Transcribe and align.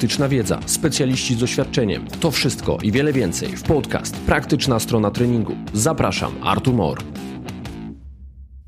praktyczna 0.00 0.28
wiedza, 0.28 0.60
specjaliści 0.66 1.34
z 1.34 1.38
doświadczeniem. 1.38 2.06
To 2.06 2.30
wszystko 2.30 2.78
i 2.82 2.92
wiele 2.92 3.12
więcej 3.12 3.56
w 3.56 3.62
podcast 3.62 4.16
Praktyczna 4.16 4.78
strona 4.78 5.10
treningu. 5.10 5.56
Zapraszam, 5.72 6.32
Artur 6.42 6.74
Mor. 6.74 6.98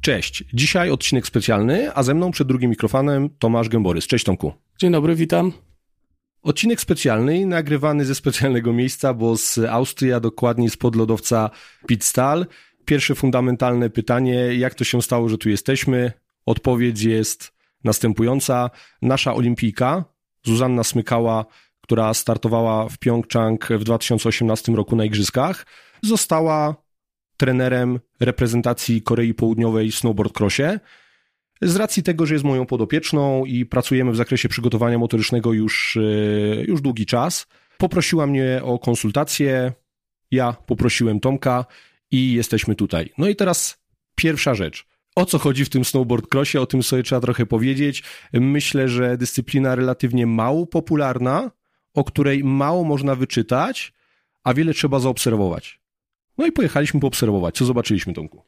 Cześć. 0.01 0.45
Dzisiaj 0.55 0.91
odcinek 0.91 1.27
specjalny, 1.27 1.95
a 1.95 2.03
ze 2.03 2.15
mną 2.15 2.31
przed 2.31 2.49
drugim 2.49 2.71
mikrofonem 2.71 3.31
Tomasz 3.39 3.69
Gęborys. 3.69 4.07
Cześć 4.07 4.25
Tomku. 4.25 4.53
Dzień 4.79 4.93
dobry, 4.93 5.15
witam. 5.15 5.53
Odcinek 6.43 6.81
specjalny, 6.81 7.47
nagrywany 7.47 8.05
ze 8.05 8.15
specjalnego 8.15 8.73
miejsca, 8.73 9.15
bo 9.15 9.37
z 9.37 9.59
Austrii, 9.59 10.13
a 10.13 10.21
dokładniej 10.21 10.71
z 10.71 10.77
podlodowca 10.77 11.51
Pitstal. 11.87 12.47
Pierwsze 12.85 13.15
fundamentalne 13.15 13.91
pytanie, 13.91 14.35
jak 14.55 14.75
to 14.75 14.85
się 14.85 15.03
stało, 15.03 15.29
że 15.29 15.39
tu 15.39 15.49
jesteśmy? 15.49 16.13
Odpowiedź 16.47 17.03
jest 17.03 17.53
następująca. 17.85 18.71
Nasza 19.03 19.35
olimpijka, 19.35 20.12
Zuzanna 20.45 20.85
Smykała, 20.85 21.47
która 21.81 22.15
startowała 22.15 22.89
w 22.89 22.99
Pjongczang 22.99 23.69
w 23.71 23.85
2018 23.85 24.73
roku 24.73 24.97
na 24.97 25.05
Igrzyskach, 25.05 25.67
została 26.03 26.77
trenerem 27.37 28.01
reprezentacji 28.21 29.03
Korei 29.03 29.35
Południowej 29.35 29.91
w 29.91 29.97
snowboard 29.97 30.41
crossie. 30.41 30.79
Z 31.63 31.77
racji 31.77 32.03
tego, 32.03 32.27
że 32.27 32.35
jest 32.35 32.45
moją 32.45 32.67
podopieczną 32.67 33.45
i 33.45 33.67
pracujemy 33.67 34.13
w 34.13 34.17
zakresie 34.17 34.49
przygotowania 34.49 34.99
motorycznego 34.99 35.53
już, 35.53 35.97
e, 35.97 36.65
już 36.65 36.81
długi 36.81 37.07
czas, 37.07 37.47
poprosiła 37.79 38.27
mnie 38.27 38.61
o 38.65 38.79
konsultację. 38.79 39.73
Ja 40.31 40.53
poprosiłem 40.67 41.21
Tomka 41.21 41.65
i 42.11 42.33
jesteśmy 42.33 42.75
tutaj. 42.75 43.13
No 43.19 43.29
i 43.29 43.37
teraz 43.37 43.79
pierwsza 44.15 44.55
rzecz. 44.55 44.87
O 45.17 45.27
co 45.27 45.39
chodzi 45.39 45.65
w 45.65 45.69
tym 45.69 45.85
snowboard 45.85 46.35
crossie? 46.35 46.59
O 46.59 46.67
tym 46.67 46.83
sobie 46.83 47.03
trzeba 47.03 47.21
trochę 47.21 47.47
powiedzieć. 47.47 48.03
Myślę, 48.33 48.89
że 48.89 49.17
dyscyplina 49.17 49.75
relatywnie 49.75 50.27
mało 50.27 50.67
popularna, 50.67 51.51
o 51.95 52.05
której 52.05 52.45
mało 52.45 52.85
można 52.85 53.15
wyczytać, 53.15 53.93
a 54.45 54.55
wiele 54.55 54.75
trzeba 54.75 54.99
zaobserwować. 54.99 55.81
No 56.39 56.47
i 56.47 56.53
pojechaliśmy 56.53 57.01
poobserwować. 57.01 57.55
Co 57.55 57.65
zobaczyliśmy, 57.65 58.13
Tomku? 58.15 58.43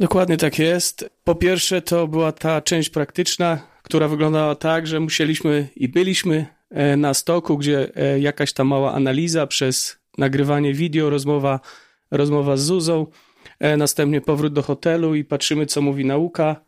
Dokładnie 0.00 0.36
tak 0.36 0.58
jest. 0.58 1.10
Po 1.24 1.34
pierwsze, 1.34 1.82
to 1.82 2.08
była 2.08 2.32
ta 2.32 2.62
część 2.62 2.90
praktyczna, 2.90 3.58
która 3.82 4.08
wyglądała 4.08 4.54
tak, 4.54 4.86
że 4.86 5.00
musieliśmy 5.00 5.68
i 5.76 5.88
byliśmy 5.88 6.46
e, 6.70 6.96
na 6.96 7.14
stoku, 7.14 7.58
gdzie 7.58 7.96
e, 7.96 8.20
jakaś 8.20 8.52
ta 8.52 8.64
mała 8.64 8.92
analiza 8.92 9.46
przez 9.46 9.98
nagrywanie 10.18 10.74
wideo, 10.74 11.10
rozmowa, 11.10 11.60
rozmowa 12.10 12.56
z 12.56 12.62
Zuzą, 12.62 13.06
następnie 13.76 14.20
powrót 14.20 14.52
do 14.52 14.62
hotelu 14.62 15.14
i 15.14 15.24
patrzymy, 15.24 15.66
co 15.66 15.82
mówi 15.82 16.04
nauka. 16.04 16.60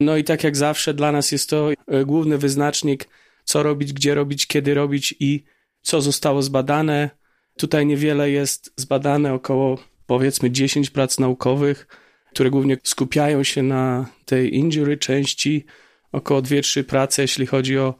No 0.00 0.16
i 0.16 0.24
tak 0.24 0.44
jak 0.44 0.56
zawsze, 0.56 0.94
dla 0.94 1.12
nas 1.12 1.32
jest 1.32 1.50
to 1.50 1.70
główny 2.06 2.38
wyznacznik, 2.38 3.08
co 3.44 3.62
robić, 3.62 3.92
gdzie 3.92 4.14
robić, 4.14 4.46
kiedy 4.46 4.74
robić 4.74 5.14
i 5.20 5.44
co 5.82 6.00
zostało 6.00 6.42
zbadane. 6.42 7.10
Tutaj 7.56 7.86
niewiele 7.86 8.30
jest 8.30 8.72
zbadane, 8.76 9.34
około 9.34 9.78
powiedzmy 10.06 10.50
10 10.50 10.90
prac 10.90 11.18
naukowych, 11.18 11.86
które 12.30 12.50
głównie 12.50 12.76
skupiają 12.82 13.42
się 13.42 13.62
na 13.62 14.06
tej 14.24 14.56
injury 14.56 14.96
części, 14.96 15.64
około 16.12 16.42
2-3 16.42 16.84
prace, 16.84 17.22
jeśli 17.22 17.46
chodzi 17.46 17.78
o, 17.78 17.94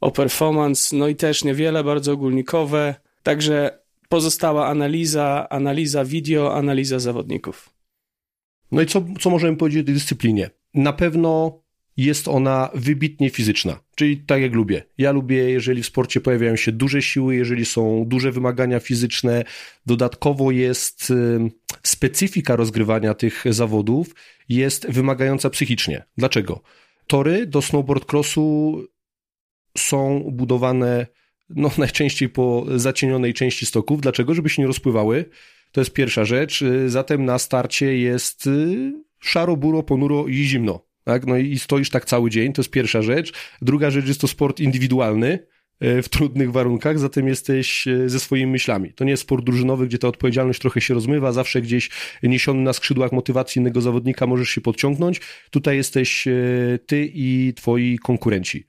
o 0.00 0.10
performance, 0.10 0.96
no 0.96 1.08
i 1.08 1.16
też 1.16 1.44
niewiele, 1.44 1.84
bardzo 1.84 2.12
ogólnikowe. 2.12 2.94
Także 3.22 3.78
pozostała 4.12 4.66
analiza, 4.66 5.48
analiza 5.48 6.04
wideo, 6.04 6.54
analiza 6.54 6.98
zawodników. 6.98 7.70
No 8.72 8.82
i 8.82 8.86
co, 8.86 9.04
co 9.20 9.30
możemy 9.30 9.56
powiedzieć 9.56 9.82
o 9.82 9.84
tej 9.84 9.94
dyscyplinie? 9.94 10.50
Na 10.74 10.92
pewno 10.92 11.62
jest 11.96 12.28
ona 12.28 12.70
wybitnie 12.74 13.30
fizyczna, 13.30 13.80
czyli 13.96 14.16
tak 14.16 14.42
jak 14.42 14.52
lubię. 14.52 14.82
Ja 14.98 15.12
lubię, 15.12 15.50
jeżeli 15.50 15.82
w 15.82 15.86
sporcie 15.86 16.20
pojawiają 16.20 16.56
się 16.56 16.72
duże 16.72 17.02
siły, 17.02 17.36
jeżeli 17.36 17.64
są 17.64 18.04
duże 18.06 18.32
wymagania 18.32 18.80
fizyczne. 18.80 19.44
Dodatkowo 19.86 20.50
jest 20.50 21.12
specyfika 21.82 22.56
rozgrywania 22.56 23.14
tych 23.14 23.44
zawodów 23.50 24.14
jest 24.48 24.90
wymagająca 24.90 25.50
psychicznie. 25.50 26.04
Dlaczego? 26.16 26.62
Tory 27.06 27.46
do 27.46 27.62
snowboard 27.62 28.12
crossu 28.12 28.78
są 29.78 30.30
budowane 30.32 31.06
no, 31.56 31.70
najczęściej 31.78 32.28
po 32.28 32.66
zacienionej 32.76 33.34
części 33.34 33.66
stoków. 33.66 34.00
Dlaczego? 34.00 34.34
Żeby 34.34 34.48
się 34.48 34.62
nie 34.62 34.68
rozpływały. 34.68 35.24
To 35.72 35.80
jest 35.80 35.92
pierwsza 35.92 36.24
rzecz. 36.24 36.64
Zatem 36.86 37.24
na 37.24 37.38
starcie 37.38 37.98
jest 37.98 38.46
y, 38.46 38.92
szaro, 39.20 39.56
buro, 39.56 39.82
ponuro 39.82 40.26
i 40.26 40.34
zimno 40.34 40.92
tak? 41.04 41.26
No 41.26 41.36
i 41.36 41.58
stoisz 41.58 41.90
tak 41.90 42.04
cały 42.04 42.30
dzień, 42.30 42.52
to 42.52 42.62
jest 42.62 42.70
pierwsza 42.70 43.02
rzecz. 43.02 43.32
Druga 43.62 43.90
rzecz 43.90 44.08
jest 44.08 44.20
to 44.20 44.28
sport 44.28 44.60
indywidualny 44.60 45.46
e, 45.80 46.02
w 46.02 46.08
trudnych 46.08 46.52
warunkach, 46.52 46.98
zatem 46.98 47.28
jesteś 47.28 47.86
e, 47.86 48.08
ze 48.08 48.20
swoimi 48.20 48.52
myślami. 48.52 48.92
To 48.92 49.04
nie 49.04 49.10
jest 49.10 49.22
sport 49.22 49.44
drużynowy, 49.44 49.86
gdzie 49.86 49.98
ta 49.98 50.08
odpowiedzialność 50.08 50.60
trochę 50.60 50.80
się 50.80 50.94
rozmywa, 50.94 51.32
zawsze 51.32 51.62
gdzieś 51.62 51.90
niesiony 52.22 52.62
na 52.62 52.72
skrzydłach 52.72 53.12
motywacji 53.12 53.60
innego 53.60 53.80
zawodnika 53.80 54.26
możesz 54.26 54.48
się 54.48 54.60
podciągnąć. 54.60 55.20
Tutaj 55.50 55.76
jesteś 55.76 56.28
ty 56.86 57.10
i 57.14 57.52
twoi 57.56 57.98
konkurenci. 57.98 58.66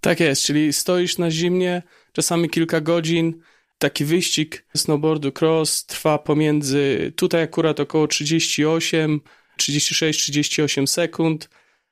Tak 0.00 0.20
jest, 0.20 0.42
czyli 0.42 0.72
stoisz 0.72 1.18
na 1.18 1.30
zimnie, 1.30 1.82
czasami 2.16 2.50
kilka 2.50 2.80
godzin. 2.80 3.40
Taki 3.78 4.04
wyścig 4.04 4.66
snowboardu 4.76 5.32
cross 5.40 5.86
trwa 5.86 6.18
pomiędzy, 6.18 7.12
tutaj 7.16 7.42
akurat 7.42 7.80
około 7.80 8.06
38 8.06 9.20
36-38 9.58 10.86
sekund. 10.86 11.50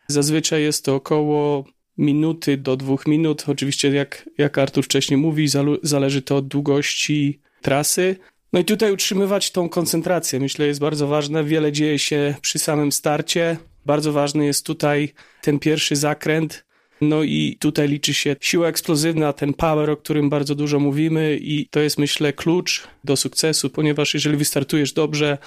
Zazwyczaj 0.08 0.62
jest 0.62 0.84
to 0.84 0.94
około 0.94 1.64
minuty 1.98 2.56
do 2.56 2.76
dwóch 2.76 3.06
minut. 3.06 3.44
Oczywiście, 3.48 3.88
jak, 3.88 4.30
jak 4.38 4.58
Artur 4.58 4.84
wcześniej 4.84 5.18
mówi, 5.18 5.48
zależy 5.82 6.22
to 6.22 6.36
od 6.36 6.48
długości 6.48 7.40
trasy. 7.62 8.16
No 8.52 8.60
i 8.60 8.64
tutaj 8.64 8.92
utrzymywać 8.92 9.50
tą 9.50 9.68
koncentrację, 9.68 10.40
myślę, 10.40 10.66
jest 10.66 10.80
bardzo 10.80 11.06
ważne. 11.06 11.44
Wiele 11.44 11.72
dzieje 11.72 11.98
się 11.98 12.34
przy 12.40 12.58
samym 12.58 12.92
starcie. 12.92 13.56
Bardzo 13.86 14.12
ważny 14.12 14.46
jest 14.46 14.66
tutaj 14.66 15.12
ten 15.42 15.58
pierwszy 15.58 15.96
zakręt. 15.96 16.64
No 17.08 17.22
i 17.22 17.56
tutaj 17.60 17.88
liczy 17.88 18.14
się 18.14 18.36
siła 18.40 18.68
eksplozywna, 18.68 19.32
ten 19.32 19.54
power, 19.54 19.90
o 19.90 19.96
którym 19.96 20.30
bardzo 20.30 20.54
dużo 20.54 20.80
mówimy, 20.80 21.38
i 21.40 21.68
to 21.70 21.80
jest, 21.80 21.98
myślę, 21.98 22.32
klucz 22.32 22.88
do 23.04 23.16
sukcesu, 23.16 23.70
ponieważ 23.70 24.14
jeżeli 24.14 24.36
wystartujesz 24.36 24.92
dobrze, 24.92 25.38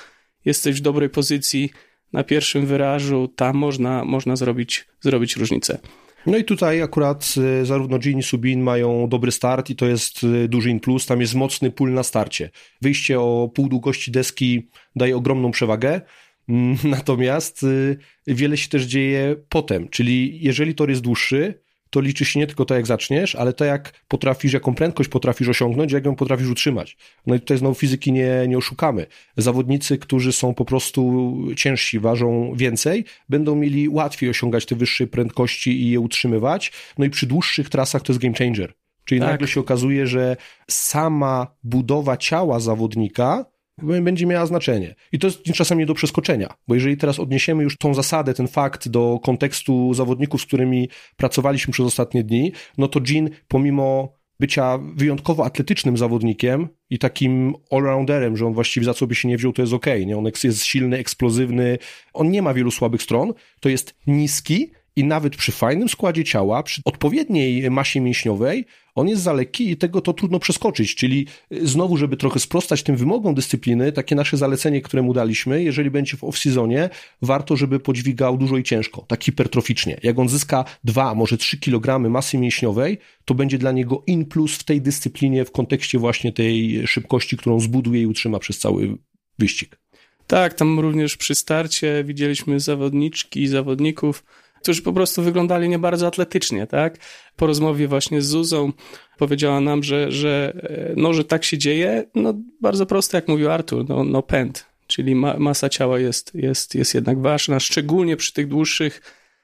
jesteś 0.45 0.77
w 0.77 0.81
dobrej 0.81 1.09
pozycji, 1.09 1.69
na 2.13 2.23
pierwszym 2.23 2.65
wyrażu, 2.65 3.27
tam 3.35 3.57
można, 3.57 4.05
można 4.05 4.35
zrobić, 4.35 4.87
zrobić 5.01 5.35
różnicę. 5.35 5.79
No 6.25 6.37
i 6.37 6.43
tutaj 6.43 6.81
akurat 6.81 7.33
y, 7.61 7.65
zarówno 7.65 7.99
Gin 7.99 8.19
i 8.19 8.23
Subin 8.23 8.61
mają 8.61 9.09
dobry 9.09 9.31
start 9.31 9.69
i 9.69 9.75
to 9.75 9.85
jest 9.85 10.23
y, 10.23 10.47
duży 10.47 10.69
in 10.69 10.79
plus, 10.79 11.05
tam 11.05 11.21
jest 11.21 11.35
mocny 11.35 11.71
pól 11.71 11.93
na 11.93 12.03
starcie. 12.03 12.49
Wyjście 12.81 13.19
o 13.19 13.51
pół 13.53 13.69
długości 13.69 14.11
deski 14.11 14.69
daje 14.95 15.17
ogromną 15.17 15.51
przewagę, 15.51 16.01
natomiast 16.83 17.63
y, 17.63 17.97
wiele 18.27 18.57
się 18.57 18.69
też 18.69 18.83
dzieje 18.83 19.35
potem, 19.49 19.89
czyli 19.89 20.39
jeżeli 20.41 20.75
tor 20.75 20.89
jest 20.89 21.01
dłuższy, 21.01 21.67
to 21.89 22.01
liczy 22.01 22.25
się 22.25 22.39
nie 22.39 22.47
tylko 22.47 22.65
to, 22.65 22.75
jak 22.75 22.87
zaczniesz, 22.87 23.35
ale 23.35 23.53
to, 23.53 23.65
jak 23.65 23.93
potrafisz, 24.07 24.53
jaką 24.53 24.75
prędkość 24.75 25.09
potrafisz 25.09 25.47
osiągnąć, 25.47 25.91
jak 25.91 26.05
ją 26.05 26.15
potrafisz 26.15 26.47
utrzymać. 26.47 26.97
No 27.25 27.35
i 27.35 27.39
tutaj 27.39 27.57
znowu 27.57 27.75
fizyki 27.75 28.11
nie, 28.11 28.45
nie 28.47 28.57
oszukamy. 28.57 29.05
Zawodnicy, 29.37 29.97
którzy 29.97 30.31
są 30.33 30.53
po 30.53 30.65
prostu 30.65 31.33
ciężsi, 31.55 31.99
ważą 31.99 32.53
więcej, 32.55 33.05
będą 33.29 33.55
mieli 33.55 33.89
łatwiej 33.89 34.29
osiągać 34.29 34.65
te 34.65 34.75
wyższe 34.75 35.07
prędkości 35.07 35.81
i 35.81 35.89
je 35.89 35.99
utrzymywać. 35.99 36.71
No 36.97 37.05
i 37.05 37.09
przy 37.09 37.27
dłuższych 37.27 37.69
trasach 37.69 38.01
to 38.01 38.13
jest 38.13 38.21
game 38.21 38.35
changer. 38.35 38.73
Czyli 39.05 39.21
tak. 39.21 39.29
nagle 39.29 39.47
się 39.47 39.59
okazuje, 39.59 40.07
że 40.07 40.37
sama 40.69 41.47
budowa 41.63 42.17
ciała 42.17 42.59
zawodnika 42.59 43.45
będzie 43.77 44.25
miała 44.25 44.45
znaczenie. 44.45 44.95
I 45.11 45.19
to 45.19 45.27
jest 45.27 45.43
czasem 45.43 45.77
nie 45.77 45.85
do 45.85 45.93
przeskoczenia, 45.93 46.53
bo 46.67 46.75
jeżeli 46.75 46.97
teraz 46.97 47.19
odniesiemy 47.19 47.63
już 47.63 47.77
tą 47.77 47.93
zasadę, 47.93 48.33
ten 48.33 48.47
fakt 48.47 48.89
do 48.89 49.19
kontekstu 49.23 49.93
zawodników, 49.93 50.41
z 50.41 50.45
którymi 50.45 50.89
pracowaliśmy 51.17 51.73
przez 51.73 51.85
ostatnie 51.85 52.23
dni, 52.23 52.51
no 52.77 52.87
to 52.87 52.99
Jean 53.09 53.29
pomimo 53.47 54.17
bycia 54.39 54.79
wyjątkowo 54.95 55.45
atletycznym 55.45 55.97
zawodnikiem 55.97 56.67
i 56.89 56.99
takim 56.99 57.55
allrounderem, 57.71 58.37
że 58.37 58.47
on 58.47 58.53
właściwie 58.53 58.85
za 58.85 58.93
co 58.93 59.07
by 59.07 59.15
się 59.15 59.27
nie 59.27 59.37
wziął, 59.37 59.53
to 59.53 59.61
jest 59.61 59.73
ok, 59.73 59.85
nie? 60.05 60.17
On 60.17 60.25
jest 60.43 60.63
silny, 60.63 60.97
eksplozywny, 60.97 61.77
on 62.13 62.31
nie 62.31 62.41
ma 62.41 62.53
wielu 62.53 62.71
słabych 62.71 63.01
stron, 63.01 63.33
to 63.59 63.69
jest 63.69 63.95
niski, 64.07 64.71
i 64.97 65.03
nawet 65.03 65.35
przy 65.35 65.51
fajnym 65.51 65.89
składzie 65.89 66.23
ciała, 66.23 66.63
przy 66.63 66.81
odpowiedniej 66.85 67.71
masie 67.71 68.01
mięśniowej, 68.01 68.65
on 68.95 69.07
jest 69.07 69.21
za 69.21 69.33
lekki 69.33 69.69
i 69.69 69.77
tego 69.77 70.01
to 70.01 70.13
trudno 70.13 70.39
przeskoczyć. 70.39 70.95
Czyli 70.95 71.27
y, 71.53 71.67
znowu, 71.67 71.97
żeby 71.97 72.17
trochę 72.17 72.39
sprostać 72.39 72.83
tym 72.83 72.95
wymogom 72.95 73.35
dyscypliny, 73.35 73.91
takie 73.91 74.15
nasze 74.15 74.37
zalecenie, 74.37 74.81
które 74.81 75.03
mu 75.03 75.13
daliśmy, 75.13 75.63
jeżeli 75.63 75.91
będzie 75.91 76.17
w 76.17 76.21
off-seasonie, 76.21 76.89
warto, 77.21 77.55
żeby 77.55 77.79
podźwigał 77.79 78.37
dużo 78.37 78.57
i 78.57 78.63
ciężko, 78.63 79.05
tak 79.07 79.23
hipertroficznie. 79.23 79.97
Jak 80.03 80.19
on 80.19 80.29
zyska 80.29 80.65
2, 80.83 81.15
może 81.15 81.37
3 81.37 81.59
kg 81.59 82.09
masy 82.09 82.37
mięśniowej, 82.37 82.97
to 83.25 83.33
będzie 83.33 83.57
dla 83.57 83.71
niego 83.71 84.03
in 84.07 84.25
plus 84.25 84.55
w 84.57 84.63
tej 84.63 84.81
dyscyplinie 84.81 85.45
w 85.45 85.51
kontekście 85.51 85.99
właśnie 85.99 86.33
tej 86.33 86.87
szybkości, 86.87 87.37
którą 87.37 87.59
zbuduje 87.59 88.01
i 88.01 88.05
utrzyma 88.05 88.39
przez 88.39 88.59
cały 88.59 88.97
wyścig. 89.39 89.79
Tak, 90.27 90.53
tam 90.53 90.79
również 90.79 91.17
przy 91.17 91.35
starcie 91.35 92.03
widzieliśmy 92.03 92.59
zawodniczki 92.59 93.41
i 93.41 93.47
zawodników, 93.47 94.23
którzy 94.61 94.81
po 94.81 94.93
prostu 94.93 95.21
wyglądali 95.21 95.69
nie 95.69 95.79
bardzo 95.79 96.07
atletycznie, 96.07 96.67
tak? 96.67 96.97
Po 97.35 97.47
rozmowie 97.47 97.87
właśnie 97.87 98.21
z 98.21 98.25
Zuzą 98.25 98.71
powiedziała 99.17 99.61
nam, 99.61 99.83
że, 99.83 100.11
że, 100.11 100.53
e, 100.63 100.93
no, 100.97 101.13
że 101.13 101.23
tak 101.23 101.43
się 101.43 101.57
dzieje. 101.57 102.03
No, 102.15 102.33
bardzo 102.61 102.85
prosto, 102.85 103.17
jak 103.17 103.27
mówił 103.27 103.51
Artur, 103.51 103.85
no, 103.89 104.03
no 104.03 104.23
pęd, 104.23 104.65
czyli 104.87 105.15
ma, 105.15 105.37
masa 105.39 105.69
ciała 105.69 105.99
jest, 105.99 106.35
jest, 106.35 106.75
jest 106.75 106.93
jednak 106.93 107.21
ważna, 107.21 107.59
szczególnie 107.59 108.17
przy 108.17 108.33
tych 108.33 108.47
dłuższych, 108.47 109.01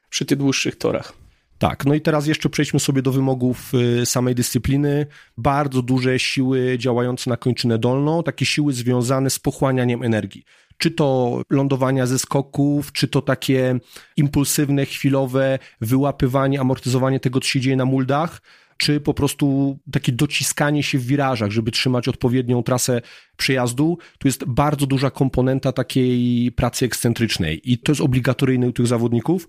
przy 0.09 0.25
tych 0.25 0.37
dłuższych 0.37 0.75
torach. 0.75 1.23
Tak, 1.57 1.85
no 1.85 1.93
i 1.93 2.01
teraz 2.01 2.27
jeszcze 2.27 2.49
przejdźmy 2.49 2.79
sobie 2.79 3.01
do 3.01 3.11
wymogów 3.11 3.71
y, 4.01 4.05
samej 4.05 4.35
dyscypliny. 4.35 5.05
Bardzo 5.37 5.81
duże 5.81 6.19
siły 6.19 6.77
działające 6.77 7.29
na 7.29 7.37
kończynę 7.37 7.79
dolną, 7.79 8.23
takie 8.23 8.45
siły 8.45 8.73
związane 8.73 9.29
z 9.29 9.39
pochłanianiem 9.39 10.03
energii. 10.03 10.43
Czy 10.83 10.91
to 10.91 11.41
lądowania 11.49 12.05
ze 12.05 12.19
skoków, 12.19 12.91
czy 12.91 13.07
to 13.07 13.21
takie 13.21 13.79
impulsywne, 14.17 14.85
chwilowe 14.85 15.59
wyłapywanie, 15.81 16.59
amortyzowanie 16.59 17.19
tego, 17.19 17.39
co 17.39 17.47
się 17.47 17.59
dzieje 17.59 17.75
na 17.75 17.85
muldach, 17.85 18.41
czy 18.77 18.99
po 18.99 19.13
prostu 19.13 19.77
takie 19.91 20.11
dociskanie 20.11 20.83
się 20.83 20.97
w 20.97 21.05
wirażach, 21.05 21.51
żeby 21.51 21.71
trzymać 21.71 22.07
odpowiednią 22.07 22.63
trasę 22.63 23.01
przejazdu. 23.37 23.97
Tu 24.17 24.27
jest 24.27 24.45
bardzo 24.45 24.85
duża 24.85 25.11
komponenta 25.11 25.71
takiej 25.71 26.51
pracy 26.51 26.85
ekscentrycznej 26.85 27.71
i 27.71 27.77
to 27.77 27.91
jest 27.91 28.01
obligatoryjne 28.01 28.67
u 28.67 28.71
tych 28.71 28.87
zawodników 28.87 29.47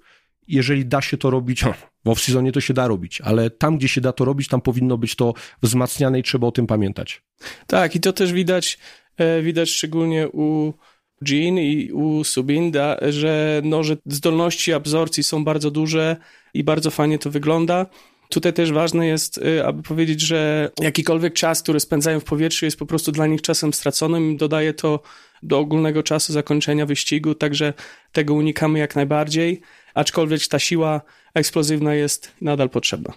jeżeli 0.49 0.87
da 0.87 1.03
się 1.03 1.17
to 1.17 1.31
robić, 1.31 1.65
w 2.05 2.09
off-seasonie 2.09 2.53
to 2.53 2.61
się 2.61 2.75
da 2.75 2.89
robić, 2.89 3.21
ale 3.21 3.51
tam, 3.51 3.79
gdzie 3.79 3.89
się 3.89 4.01
da 4.01 4.13
to 4.13 4.25
robić, 4.25 4.49
tam 4.49 4.61
powinno 4.61 4.99
być 4.99 5.17
to 5.17 5.35
wzmacniane 5.63 6.19
i 6.19 6.23
trzeba 6.23 6.47
o 6.47 6.53
tym 6.53 6.67
pamiętać. 6.67 7.23
Tak, 7.67 7.97
i 7.97 8.01
to 8.01 8.13
też 8.13 8.33
widać, 8.33 8.79
e, 9.17 9.43
widać 9.43 9.71
szczególnie 9.71 10.29
u 10.29 10.73
Jean 11.29 11.59
i 11.59 11.93
u 11.93 12.25
Subinda, 12.25 12.97
że, 13.09 13.63
no, 13.65 13.83
że 13.83 13.97
zdolności 14.07 14.73
absorpcji 14.73 15.23
są 15.23 15.45
bardzo 15.45 15.71
duże 15.71 16.17
i 16.55 16.65
bardzo 16.65 16.91
fajnie 16.91 17.19
to 17.19 17.31
wygląda. 17.31 17.87
Tutaj 18.29 18.53
też 18.53 18.73
ważne 18.73 19.07
jest, 19.07 19.39
e, 19.39 19.67
aby 19.67 19.83
powiedzieć, 19.83 20.21
że 20.21 20.71
jakikolwiek 20.81 21.35
czas, 21.35 21.63
który 21.63 21.81
spędzają 21.81 22.21
w 22.21 22.25
powietrzu, 22.25 22.65
jest 22.65 22.79
po 22.79 22.87
prostu 22.87 23.13
dla 23.13 23.27
nich 23.27 23.43
czasem 23.43 23.73
straconym. 23.73 24.37
Dodaje 24.37 24.75
to 24.75 25.01
do 25.43 25.59
ogólnego 25.59 26.03
czasu 26.03 26.33
zakończenia 26.33 26.87
wyścigu, 26.87 27.35
także 27.35 27.73
tego 28.13 28.35
unikamy 28.35 28.79
jak 28.79 28.97
najbardziej 28.97 29.61
aczkolwiek 29.95 30.47
ta 30.47 30.59
siła 30.59 31.01
eksplozywna 31.35 31.95
jest 31.95 32.33
nadal 32.41 32.71
potrzebna. 32.71 33.13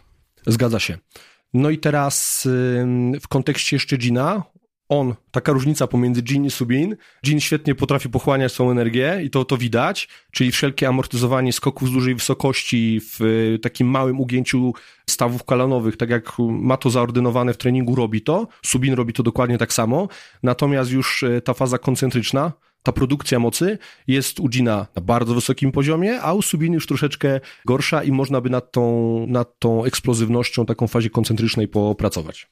Zgadza 0.48 0.80
się. 0.80 0.98
No 1.54 1.70
i 1.70 1.78
teraz 1.78 2.48
w 3.22 3.28
kontekście 3.28 3.76
jeszcze 3.76 3.98
Gina, 3.98 4.44
on, 4.90 5.16
taka 5.32 5.52
różnica 5.52 5.88
pomiędzy 5.88 6.24
Gin 6.24 6.46
i 6.46 6.52
Subin. 6.52 6.96
Gin 7.26 7.40
świetnie 7.40 7.76
potrafi 7.76 8.10
pochłaniać 8.10 8.52
swoją 8.52 8.72
energię 8.72 9.20
i 9.24 9.30
to, 9.30 9.46
to 9.46 9.58
widać, 9.58 10.08
czyli 10.32 10.52
wszelkie 10.52 10.88
amortyzowanie 10.88 11.54
skoków 11.54 11.90
z 11.90 11.92
dużej 11.92 12.16
wysokości 12.16 13.00
w 13.04 13.20
takim 13.62 13.88
małym 13.88 14.20
ugięciu 14.20 14.74
stawów 15.10 15.44
kolanowych, 15.44 15.98
tak 15.98 16.10
jak 16.10 16.34
ma 16.50 16.78
to 16.78 16.90
zaordynowane 16.90 17.54
w 17.54 17.58
treningu, 17.58 17.96
robi 17.96 18.22
to. 18.22 18.48
Subin 18.66 18.94
robi 18.94 19.14
to 19.14 19.24
dokładnie 19.24 19.58
tak 19.58 19.74
samo. 19.74 20.08
Natomiast 20.44 20.92
już 20.92 21.24
e, 21.24 21.42
ta 21.42 21.54
faza 21.54 21.78
koncentryczna, 21.78 22.52
ta 22.84 22.92
produkcja 22.92 23.40
mocy 23.40 23.78
jest 24.08 24.40
u 24.40 24.50
Gina 24.50 24.88
na 24.96 25.02
bardzo 25.02 25.34
wysokim 25.34 25.72
poziomie, 25.72 26.22
a 26.22 26.34
u 26.34 26.42
Subin 26.42 26.74
już 26.74 26.88
troszeczkę 26.88 27.40
gorsza 27.66 28.04
i 28.04 28.12
można 28.12 28.42
by 28.42 28.50
nad 28.50 28.72
tą, 28.72 29.26
nad 29.28 29.60
tą 29.60 29.86
eksplozywnością, 29.86 30.66
taką 30.66 30.88
fazie 30.88 31.10
koncentrycznej 31.10 31.68
popracować. 31.68 32.48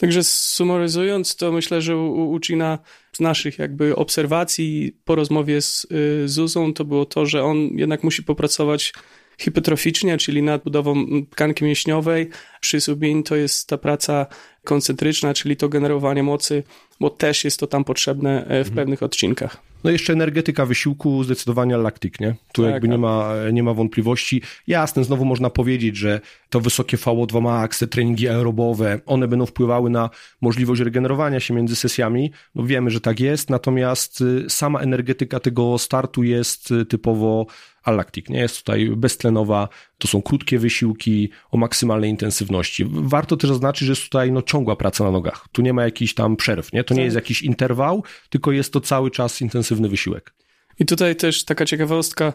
Także 0.00 0.24
sumaryzując, 0.24 1.36
to 1.36 1.52
myślę, 1.52 1.80
że 1.80 1.96
u, 1.96 2.30
u 2.30 2.38
Gina 2.38 2.78
z 3.12 3.20
naszych 3.20 3.58
jakby 3.58 3.96
obserwacji 3.96 4.96
po 5.04 5.14
rozmowie 5.14 5.62
z 5.62 5.86
y, 6.24 6.28
Zuzą 6.28 6.74
to 6.74 6.84
było 6.84 7.06
to, 7.06 7.26
że 7.26 7.44
on 7.44 7.56
jednak 7.56 8.04
musi 8.04 8.22
popracować 8.22 8.92
hipertroficznie, 9.38 10.18
czyli 10.18 10.42
nad 10.42 10.64
budową 10.64 11.06
tkanki 11.30 11.64
mięśniowej. 11.64 12.30
Przy 12.60 12.80
Subin 12.80 13.22
to 13.22 13.36
jest 13.36 13.68
ta 13.68 13.78
praca 13.78 14.26
koncentryczna, 14.64 15.34
czyli 15.34 15.56
to 15.56 15.68
generowanie 15.68 16.22
mocy, 16.22 16.62
bo 17.00 17.10
też 17.10 17.44
jest 17.44 17.60
to 17.60 17.66
tam 17.66 17.84
potrzebne 17.84 18.44
e, 18.44 18.48
w 18.48 18.50
mhm. 18.50 18.74
pewnych 18.74 19.02
odcinkach. 19.02 19.69
No 19.84 19.90
jeszcze 19.90 20.12
energetyka 20.12 20.66
wysiłku, 20.66 21.24
zdecydowanie 21.24 21.76
laktyk, 21.76 22.20
nie? 22.20 22.34
Tu 22.52 22.62
tak, 22.62 22.72
jakby 22.72 22.88
nie 22.88 22.94
tak. 22.94 23.00
ma, 23.00 23.34
nie 23.52 23.62
ma 23.62 23.74
wątpliwości. 23.74 24.42
Jasne, 24.66 25.04
znowu 25.04 25.24
można 25.24 25.50
powiedzieć, 25.50 25.96
że 25.96 26.20
to 26.50 26.60
wysokie 26.60 26.96
VO2 26.96 27.42
max, 27.42 27.78
te 27.78 27.86
treningi 27.86 28.28
aerobowe, 28.28 29.00
one 29.06 29.28
będą 29.28 29.46
wpływały 29.46 29.90
na 29.90 30.10
możliwość 30.40 30.80
regenerowania 30.80 31.40
się 31.40 31.54
między 31.54 31.76
sesjami. 31.76 32.32
No 32.54 32.64
wiemy, 32.64 32.90
że 32.90 33.00
tak 33.00 33.20
jest, 33.20 33.50
natomiast 33.50 34.20
y, 34.20 34.44
sama 34.48 34.80
energetyka 34.80 35.40
tego 35.40 35.78
startu 35.78 36.22
jest 36.22 36.70
y, 36.70 36.86
typowo 36.86 37.46
Allactic, 37.82 38.28
nie? 38.28 38.38
Jest 38.38 38.58
tutaj 38.58 38.90
beztlenowa, 38.96 39.68
to 39.98 40.08
są 40.08 40.22
krótkie 40.22 40.58
wysiłki 40.58 41.30
o 41.50 41.56
maksymalnej 41.56 42.10
intensywności. 42.10 42.86
Warto 42.90 43.36
też 43.36 43.50
zaznaczyć, 43.50 43.86
że 43.86 43.92
jest 43.92 44.02
tutaj 44.02 44.32
no, 44.32 44.42
ciągła 44.42 44.76
praca 44.76 45.04
na 45.04 45.10
nogach. 45.10 45.48
Tu 45.52 45.62
nie 45.62 45.72
ma 45.72 45.84
jakichś 45.84 46.14
tam 46.14 46.36
przerw, 46.36 46.72
nie? 46.72 46.84
To 46.84 46.94
nie 46.94 47.04
jest 47.04 47.16
jakiś 47.16 47.42
interwał, 47.42 48.04
tylko 48.30 48.52
jest 48.52 48.72
to 48.72 48.80
cały 48.80 49.10
czas 49.10 49.40
intensywny 49.70 49.88
wysiłek. 49.88 50.34
I 50.78 50.86
tutaj 50.86 51.16
też 51.16 51.44
taka 51.44 51.64
ciekawostka, 51.64 52.32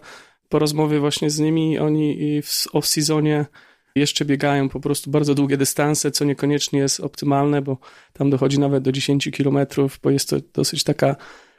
po 0.49 0.59
rozmowie 0.59 0.99
właśnie 0.99 1.29
z 1.29 1.39
nimi, 1.39 1.79
oni 1.79 2.41
w 2.41 2.67
off-seasonie 2.73 3.45
jeszcze 3.95 4.25
biegają 4.25 4.69
po 4.69 4.79
prostu 4.79 5.11
bardzo 5.11 5.35
długie 5.35 5.57
dystanse, 5.57 6.11
co 6.11 6.25
niekoniecznie 6.25 6.79
jest 6.79 6.99
optymalne, 6.99 7.61
bo 7.61 7.77
tam 8.13 8.29
dochodzi 8.29 8.59
nawet 8.59 8.83
do 8.83 8.91
10 8.91 9.29
kilometrów, 9.33 9.99
bo 10.03 10.09
jest 10.09 10.29
to 10.29 10.35
dosyć 10.53 10.83
taka 10.83 11.15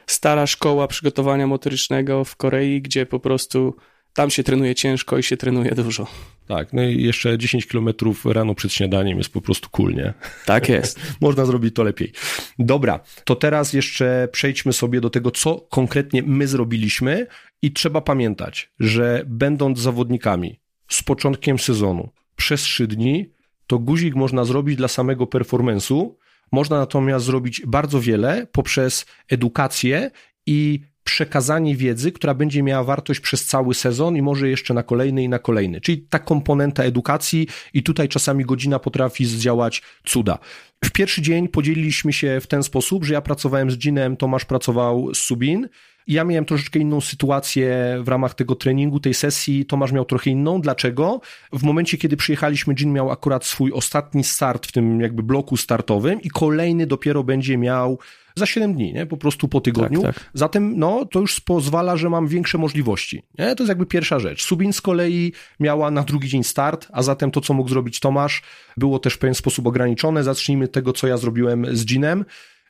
stara 0.06 0.46
szkoła 0.46 0.88
przygotowania 0.88 1.46
motorycznego 1.46 2.25
w 2.25 2.37
Korei, 2.37 2.82
gdzie 2.82 3.06
po 3.06 3.20
prostu 3.20 3.75
tam 4.16 4.30
się 4.30 4.42
trenuje 4.42 4.74
ciężko 4.74 5.18
i 5.18 5.22
się 5.22 5.36
trenuje 5.36 5.70
dużo. 5.70 6.06
Tak, 6.48 6.72
no 6.72 6.82
i 6.82 7.02
jeszcze 7.02 7.38
10 7.38 7.66
kilometrów 7.66 8.26
rano 8.26 8.54
przed 8.54 8.72
śniadaniem 8.72 9.18
jest 9.18 9.32
po 9.32 9.40
prostu 9.40 9.70
cool, 9.70 9.94
nie? 9.94 10.14
Tak 10.46 10.68
jest. 10.68 11.00
Można 11.20 11.44
zrobić 11.44 11.74
to 11.74 11.82
lepiej. 11.82 12.12
Dobra, 12.58 13.00
to 13.24 13.36
teraz 13.36 13.72
jeszcze 13.72 14.28
przejdźmy 14.32 14.72
sobie 14.72 15.00
do 15.00 15.10
tego, 15.10 15.30
co 15.30 15.60
konkretnie 15.60 16.22
my 16.22 16.46
zrobiliśmy 16.46 17.26
i 17.62 17.72
trzeba 17.72 18.00
pamiętać, 18.00 18.72
że 18.80 19.24
będąc 19.26 19.78
zawodnikami 19.78 20.60
z 20.88 21.02
początkiem 21.02 21.58
sezonu 21.58 22.08
przez 22.36 22.60
3 22.60 22.86
dni, 22.86 23.30
to 23.66 23.78
guzik 23.78 24.14
można 24.14 24.44
zrobić 24.44 24.76
dla 24.76 24.88
samego 24.88 25.24
performance'u, 25.24 26.10
można 26.52 26.78
natomiast 26.78 27.24
zrobić 27.24 27.62
bardzo 27.66 28.00
wiele 28.00 28.46
poprzez 28.52 29.06
edukację 29.28 30.10
i 30.46 30.80
przekazanie 31.06 31.76
wiedzy, 31.76 32.12
która 32.12 32.35
będzie 32.35 32.62
miała 32.62 32.85
wartość 32.85 33.20
przez 33.20 33.47
cały 33.47 33.75
sezon 33.75 34.17
i 34.17 34.23
może 34.23 34.49
jeszcze 34.49 34.75
na 34.75 34.82
kolejny 34.82 35.23
i 35.23 35.29
na 35.29 35.38
kolejny. 35.38 35.81
Czyli 35.81 36.06
ta 36.11 36.19
komponenta 36.19 36.82
edukacji 36.82 37.49
i 37.75 37.82
tutaj 37.82 38.08
czasami 38.08 38.45
godzina 38.45 38.78
potrafi 38.78 39.25
zdziałać 39.25 39.83
cuda. 40.04 40.38
W 40.85 40.90
pierwszy 40.90 41.23
dzień 41.23 41.49
podzieliliśmy 41.49 42.12
się 42.12 42.40
w 42.40 42.47
ten 42.47 42.62
sposób, 42.62 43.04
że 43.04 43.14
ja 43.14 43.21
pracowałem 43.21 43.71
z 43.71 43.78
Ginem, 43.78 44.16
Tomasz 44.16 44.45
pracował 44.45 45.14
z 45.14 45.19
Subin. 45.19 45.69
Ja 46.06 46.25
miałem 46.25 46.44
troszeczkę 46.44 46.78
inną 46.78 47.00
sytuację 47.00 47.98
w 48.02 48.08
ramach 48.08 48.34
tego 48.34 48.54
treningu, 48.54 49.00
tej 49.00 49.14
sesji. 49.14 49.66
Tomasz 49.66 49.92
miał 49.92 50.04
trochę 50.04 50.30
inną. 50.30 50.60
Dlaczego? 50.60 51.20
W 51.52 51.62
momencie, 51.62 51.98
kiedy 51.98 52.16
przyjechaliśmy, 52.16 52.75
Jin 52.75 52.92
miał 52.92 53.10
akurat 53.10 53.44
swój 53.44 53.72
ostatni 53.72 54.25
start 54.25 54.66
w 54.66 54.72
tym 54.72 55.00
jakby 55.00 55.22
bloku 55.22 55.56
startowym 55.56 56.20
i 56.22 56.30
kolejny 56.30 56.86
dopiero 56.86 57.25
będzie 57.25 57.58
miał 57.58 57.98
za 58.36 58.46
7 58.46 58.75
dni, 58.75 58.92
nie? 58.92 59.06
po 59.06 59.16
prostu 59.16 59.48
po 59.48 59.60
tygodniu. 59.60 60.02
Tak, 60.02 60.14
tak. 60.14 60.30
Zatem 60.34 60.78
no, 60.78 61.04
to 61.04 61.20
już 61.20 61.40
pozwala, 61.40 61.96
że 61.96 62.10
mam 62.10 62.28
większe 62.28 62.58
możliwości. 62.58 63.22
Nie? 63.38 63.54
To 63.54 63.62
jest 63.62 63.68
jakby 63.68 63.86
pierwsza 63.86 64.18
rzecz. 64.18 64.44
Subin 64.44 64.72
z 64.72 64.80
kolei 64.80 65.32
miała 65.60 65.90
na 65.90 66.02
drugi 66.02 66.28
dzień 66.28 66.44
start, 66.44 66.88
a 66.92 67.02
zatem 67.02 67.30
to, 67.30 67.40
co 67.40 67.54
mógł 67.54 67.68
zrobić 67.68 68.00
Tomasz, 68.00 68.42
było 68.76 68.98
też 68.98 69.14
w 69.14 69.18
pewien 69.18 69.34
sposób 69.34 69.66
ograniczone. 69.66 70.25
Zacznijmy 70.25 70.68
tego, 70.68 70.92
co 70.92 71.06
ja 71.06 71.16
zrobiłem 71.16 71.76
z 71.76 71.84
Ginem. 71.84 72.25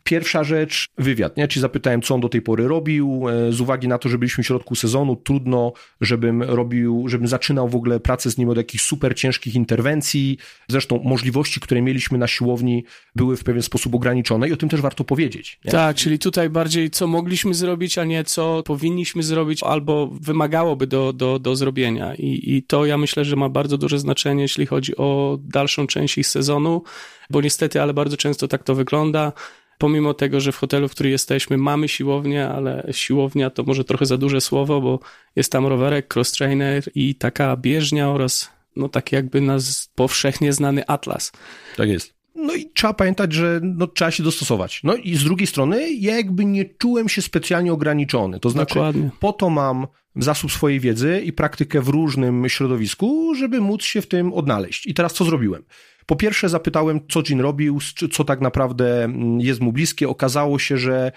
Pierwsza 0.06 0.44
rzecz, 0.44 0.86
wywiad, 0.98 1.36
nie? 1.36 1.48
Czyli 1.48 1.60
zapytałem, 1.60 2.02
co 2.02 2.14
on 2.14 2.20
do 2.20 2.28
tej 2.28 2.42
pory 2.42 2.68
robił, 2.68 3.22
e, 3.28 3.52
z 3.52 3.60
uwagi 3.60 3.88
na 3.88 3.98
to, 3.98 4.08
że 4.08 4.18
byliśmy 4.18 4.44
w 4.44 4.46
środku 4.46 4.74
sezonu, 4.74 5.16
trudno, 5.16 5.72
żebym 6.00 6.42
robił, 6.42 7.08
żebym 7.08 7.28
zaczynał 7.28 7.68
w 7.68 7.76
ogóle 7.76 8.00
pracę 8.00 8.30
z 8.30 8.38
nim 8.38 8.48
od 8.48 8.56
jakichś 8.56 8.84
super 8.84 9.16
ciężkich 9.16 9.54
interwencji. 9.54 10.38
Zresztą 10.68 11.00
możliwości, 11.04 11.60
które 11.60 11.82
mieliśmy 11.82 12.18
na 12.18 12.26
siłowni, 12.26 12.84
były 13.14 13.36
w 13.36 13.44
pewien 13.44 13.62
sposób 13.62 13.94
ograniczone 13.94 14.48
i 14.48 14.52
o 14.52 14.56
tym 14.56 14.68
też 14.68 14.80
warto 14.80 15.04
powiedzieć. 15.04 15.60
Nie? 15.64 15.72
Tak, 15.72 15.96
czyli 15.96 16.18
tutaj 16.18 16.50
bardziej 16.50 16.90
co 16.90 17.06
mogliśmy 17.06 17.54
zrobić, 17.54 17.98
a 17.98 18.04
nie 18.04 18.24
co 18.24 18.62
powinniśmy 18.66 19.22
zrobić 19.22 19.62
albo 19.62 20.06
wymagałoby 20.06 20.86
do, 20.86 21.12
do, 21.12 21.38
do 21.38 21.56
zrobienia. 21.56 22.14
I, 22.14 22.56
I 22.56 22.62
to 22.62 22.86
ja 22.86 22.98
myślę, 22.98 23.24
że 23.24 23.36
ma 23.36 23.48
bardzo 23.48 23.78
duże 23.78 23.98
znaczenie, 23.98 24.42
jeśli 24.42 24.66
chodzi 24.66 24.96
o 24.96 25.38
dalszą 25.42 25.86
część 25.86 26.18
ich 26.18 26.26
sezonu, 26.26 26.82
bo 27.30 27.40
niestety, 27.40 27.82
ale 27.82 27.94
bardzo 27.94 28.16
często 28.16 28.48
tak 28.48 28.64
to 28.64 28.74
wygląda 28.74 29.32
pomimo 29.78 30.14
tego, 30.14 30.40
że 30.40 30.52
w 30.52 30.56
hotelu, 30.56 30.88
w 30.88 30.90
którym 30.90 31.12
jesteśmy, 31.12 31.56
mamy 31.56 31.88
siłownię, 31.88 32.48
ale 32.48 32.88
siłownia 32.90 33.50
to 33.50 33.62
może 33.62 33.84
trochę 33.84 34.06
za 34.06 34.18
duże 34.18 34.40
słowo, 34.40 34.80
bo 34.80 35.00
jest 35.36 35.52
tam 35.52 35.66
rowerek, 35.66 36.14
cross-trainer 36.14 36.82
i 36.94 37.14
taka 37.14 37.56
bieżnia 37.56 38.10
oraz 38.10 38.50
no 38.76 38.88
taki 38.88 39.14
jakby 39.14 39.40
nas 39.40 39.90
powszechnie 39.94 40.52
znany 40.52 40.86
atlas. 40.86 41.32
Tak 41.76 41.88
jest. 41.88 42.16
No 42.34 42.54
i 42.54 42.70
trzeba 42.74 42.94
pamiętać, 42.94 43.32
że 43.32 43.60
no, 43.62 43.86
trzeba 43.86 44.10
się 44.10 44.22
dostosować. 44.22 44.80
No 44.84 44.96
i 44.96 45.14
z 45.14 45.24
drugiej 45.24 45.46
strony 45.46 45.92
ja 45.92 46.16
jakby 46.16 46.44
nie 46.44 46.64
czułem 46.64 47.08
się 47.08 47.22
specjalnie 47.22 47.72
ograniczony. 47.72 48.40
To 48.40 48.50
znaczy 48.50 48.74
Dokładnie. 48.74 49.10
po 49.20 49.32
to 49.32 49.50
mam 49.50 49.86
zasób 50.16 50.52
swojej 50.52 50.80
wiedzy 50.80 51.22
i 51.24 51.32
praktykę 51.32 51.80
w 51.80 51.88
różnym 51.88 52.48
środowisku, 52.48 53.34
żeby 53.34 53.60
móc 53.60 53.82
się 53.82 54.00
w 54.00 54.06
tym 54.06 54.32
odnaleźć. 54.32 54.86
I 54.86 54.94
teraz 54.94 55.12
co 55.12 55.24
zrobiłem? 55.24 55.62
Po 56.06 56.16
pierwsze 56.16 56.48
zapytałem, 56.48 57.00
co 57.08 57.22
Jean 57.28 57.40
robił, 57.40 57.78
co 58.12 58.24
tak 58.24 58.40
naprawdę 58.40 59.04
mm, 59.04 59.40
jest 59.40 59.60
mu 59.60 59.72
bliskie. 59.72 60.08
Okazało 60.08 60.58
się, 60.58 60.78
że 60.78 61.12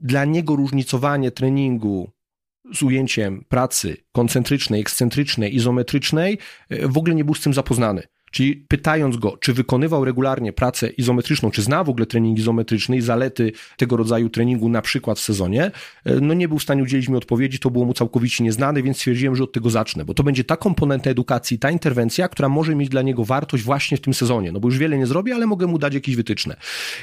dla 0.00 0.24
niego 0.24 0.56
różnicowanie 0.56 1.30
treningu 1.30 2.10
z 2.72 2.82
ujęciem 2.82 3.44
pracy 3.48 3.96
koncentrycznej, 4.12 4.80
ekscentrycznej, 4.80 5.56
izometrycznej 5.56 6.38
e, 6.68 6.88
w 6.88 6.98
ogóle 6.98 7.14
nie 7.14 7.24
był 7.24 7.34
z 7.34 7.40
tym 7.40 7.54
zapoznany. 7.54 8.02
Czyli 8.34 8.56
pytając 8.56 9.16
go, 9.16 9.36
czy 9.36 9.52
wykonywał 9.52 10.04
regularnie 10.04 10.52
pracę 10.52 10.88
izometryczną, 10.88 11.50
czy 11.50 11.62
zna 11.62 11.84
w 11.84 11.88
ogóle 11.88 12.06
trening 12.06 12.38
izometryczny 12.38 12.96
i 12.96 13.00
zalety 13.00 13.52
tego 13.76 13.96
rodzaju 13.96 14.30
treningu 14.30 14.68
na 14.68 14.82
przykład 14.82 15.18
w 15.18 15.22
sezonie, 15.22 15.70
e, 16.04 16.20
no 16.20 16.34
nie 16.34 16.48
był 16.48 16.58
w 16.58 16.62
stanie 16.62 16.82
udzielić 16.82 17.08
mi 17.08 17.16
odpowiedzi, 17.16 17.58
to 17.58 17.70
było 17.70 17.84
mu 17.84 17.94
całkowicie 17.94 18.44
nieznane, 18.44 18.82
więc 18.82 18.96
stwierdziłem, 18.96 19.36
że 19.36 19.44
od 19.44 19.52
tego 19.52 19.70
zacznę, 19.70 20.04
bo 20.04 20.14
to 20.14 20.22
będzie 20.22 20.44
ta 20.44 20.56
komponenta 20.56 21.10
edukacji, 21.10 21.58
ta 21.58 21.70
interwencja, 21.70 22.28
która 22.28 22.48
może 22.48 22.74
mieć 22.74 22.88
dla 22.88 23.02
niego 23.02 23.24
wartość 23.24 23.62
właśnie 23.64 23.96
w 23.96 24.00
tym 24.00 24.14
sezonie, 24.14 24.52
no 24.52 24.60
bo 24.60 24.68
już 24.68 24.78
wiele 24.78 24.98
nie 24.98 25.06
zrobię, 25.06 25.34
ale 25.34 25.46
mogę 25.46 25.66
mu 25.66 25.78
dać 25.78 25.94
jakieś 25.94 26.16
wytyczne. 26.16 26.56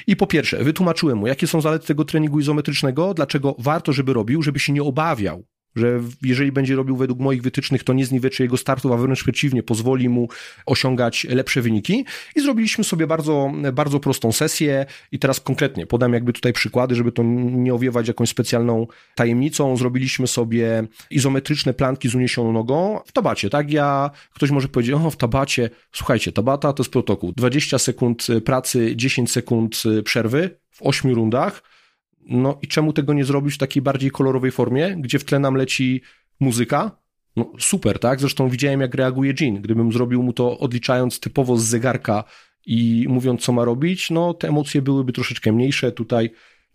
I 0.07 0.15
po 0.15 0.27
pierwsze, 0.27 0.63
wytłumaczyłem 0.63 1.17
mu, 1.17 1.27
jakie 1.27 1.47
są 1.47 1.61
zalety 1.61 1.87
tego 1.87 2.05
treningu 2.05 2.39
izometrycznego, 2.39 3.13
dlaczego 3.13 3.55
warto, 3.59 3.93
żeby 3.93 4.13
robił, 4.13 4.41
żeby 4.41 4.59
się 4.59 4.73
nie 4.73 4.83
obawiał 4.83 5.43
że 5.75 5.99
jeżeli 6.21 6.51
będzie 6.51 6.75
robił 6.75 6.95
według 6.95 7.19
moich 7.19 7.41
wytycznych, 7.41 7.83
to 7.83 7.93
nie 7.93 8.05
zniweczy 8.05 8.43
jego 8.43 8.57
startów, 8.57 8.91
a 8.91 8.97
wręcz 8.97 9.23
przeciwnie, 9.23 9.63
pozwoli 9.63 10.09
mu 10.09 10.29
osiągać 10.65 11.27
lepsze 11.29 11.61
wyniki. 11.61 12.05
I 12.35 12.41
zrobiliśmy 12.41 12.83
sobie 12.83 13.07
bardzo, 13.07 13.51
bardzo 13.73 13.99
prostą 13.99 14.31
sesję 14.31 14.85
i 15.11 15.19
teraz 15.19 15.39
konkretnie 15.39 15.87
podam 15.87 16.13
jakby 16.13 16.33
tutaj 16.33 16.53
przykłady, 16.53 16.95
żeby 16.95 17.11
to 17.11 17.23
nie 17.23 17.73
owiewać 17.73 18.07
jakąś 18.07 18.29
specjalną 18.29 18.87
tajemnicą. 19.15 19.77
Zrobiliśmy 19.77 20.27
sobie 20.27 20.83
izometryczne 21.09 21.73
planki 21.73 22.09
z 22.09 22.15
uniesioną 22.15 22.53
nogą 22.53 22.99
w 23.05 23.11
tabacie, 23.11 23.49
tak? 23.49 23.71
Ja, 23.71 24.11
ktoś 24.33 24.51
może 24.51 24.67
powiedzieć, 24.67 24.95
o 24.95 25.11
w 25.11 25.17
tabacie, 25.17 25.69
słuchajcie, 25.91 26.31
tabata 26.31 26.73
to 26.73 26.83
jest 26.83 26.91
protokół, 26.91 27.33
20 27.37 27.79
sekund 27.79 28.27
pracy, 28.45 28.95
10 28.95 29.31
sekund 29.31 29.83
przerwy 30.03 30.59
w 30.71 30.81
8 30.81 31.11
rundach, 31.11 31.63
no 32.25 32.57
i 32.61 32.67
czemu 32.67 32.93
tego 32.93 33.13
nie 33.13 33.25
zrobić 33.25 33.55
w 33.55 33.57
takiej 33.57 33.81
bardziej 33.81 34.11
kolorowej 34.11 34.51
formie, 34.51 34.95
gdzie 34.99 35.19
w 35.19 35.23
tle 35.23 35.39
nam 35.39 35.55
leci 35.55 36.01
muzyka? 36.39 37.01
No 37.35 37.51
super, 37.59 37.99
tak? 37.99 38.19
Zresztą 38.19 38.49
widziałem, 38.49 38.81
jak 38.81 38.95
reaguje 38.95 39.33
Jean. 39.41 39.61
Gdybym 39.61 39.91
zrobił 39.91 40.23
mu 40.23 40.33
to 40.33 40.59
odliczając 40.59 41.19
typowo 41.19 41.57
z 41.57 41.63
zegarka 41.63 42.23
i 42.65 43.05
mówiąc, 43.09 43.41
co 43.41 43.51
ma 43.51 43.65
robić, 43.65 44.09
no 44.09 44.33
te 44.33 44.47
emocje 44.47 44.81
byłyby 44.81 45.13
troszeczkę 45.13 45.51
mniejsze. 45.51 45.91
Tutaj 45.91 46.29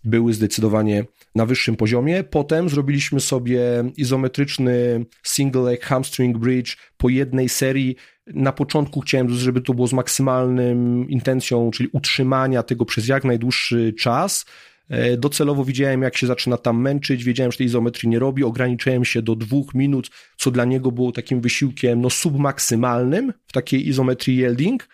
były 0.05 0.33
zdecydowanie 0.33 1.05
na 1.35 1.47
wyższym 1.47 1.77
poziomie. 1.77 2.25
Potem 2.25 2.69
zrobiliśmy 2.69 3.21
sobie 3.21 3.61
izometryczny 3.97 5.07
single 5.23 5.63
leg 5.63 5.85
hamstring 5.85 6.39
bridge 6.39 6.77
po 6.97 7.09
jednej 7.09 7.49
serii. 7.49 7.97
Na 8.27 8.53
początku 8.53 9.01
chciałem, 9.01 9.31
żeby 9.31 9.61
to 9.61 9.75
było 9.75 9.87
z 9.87 9.93
maksymalnym 9.93 11.09
intencją, 11.09 11.71
czyli 11.71 11.89
utrzymania 11.93 12.63
tego 12.63 12.85
przez 12.85 13.09
jak 13.09 13.25
najdłuższy 13.25 13.93
czas. 13.99 14.47
E, 14.89 15.17
docelowo 15.17 15.65
widziałem, 15.65 16.03
jak 16.03 16.17
się 16.17 16.27
zaczyna 16.27 16.57
tam 16.57 16.81
męczyć, 16.81 17.25
wiedziałem, 17.25 17.53
że 17.53 17.59
tej 17.59 17.67
izometrii 17.67 18.09
nie 18.09 18.19
robi, 18.19 18.45
ograniczyłem 18.45 19.05
się 19.05 19.23
do 19.23 19.37
dwóch 19.37 19.75
minut, 19.75 20.11
co 20.37 20.51
dla 20.51 20.65
niego 20.65 20.93
było 20.93 21.13
takim 21.13 21.41
wysiłkiem 21.41 22.01
no, 22.01 22.11
submaksymalnym 22.11 23.33
w 23.47 23.53
takiej 23.53 23.89
izometrii 23.89 24.37
yielding. 24.37 24.89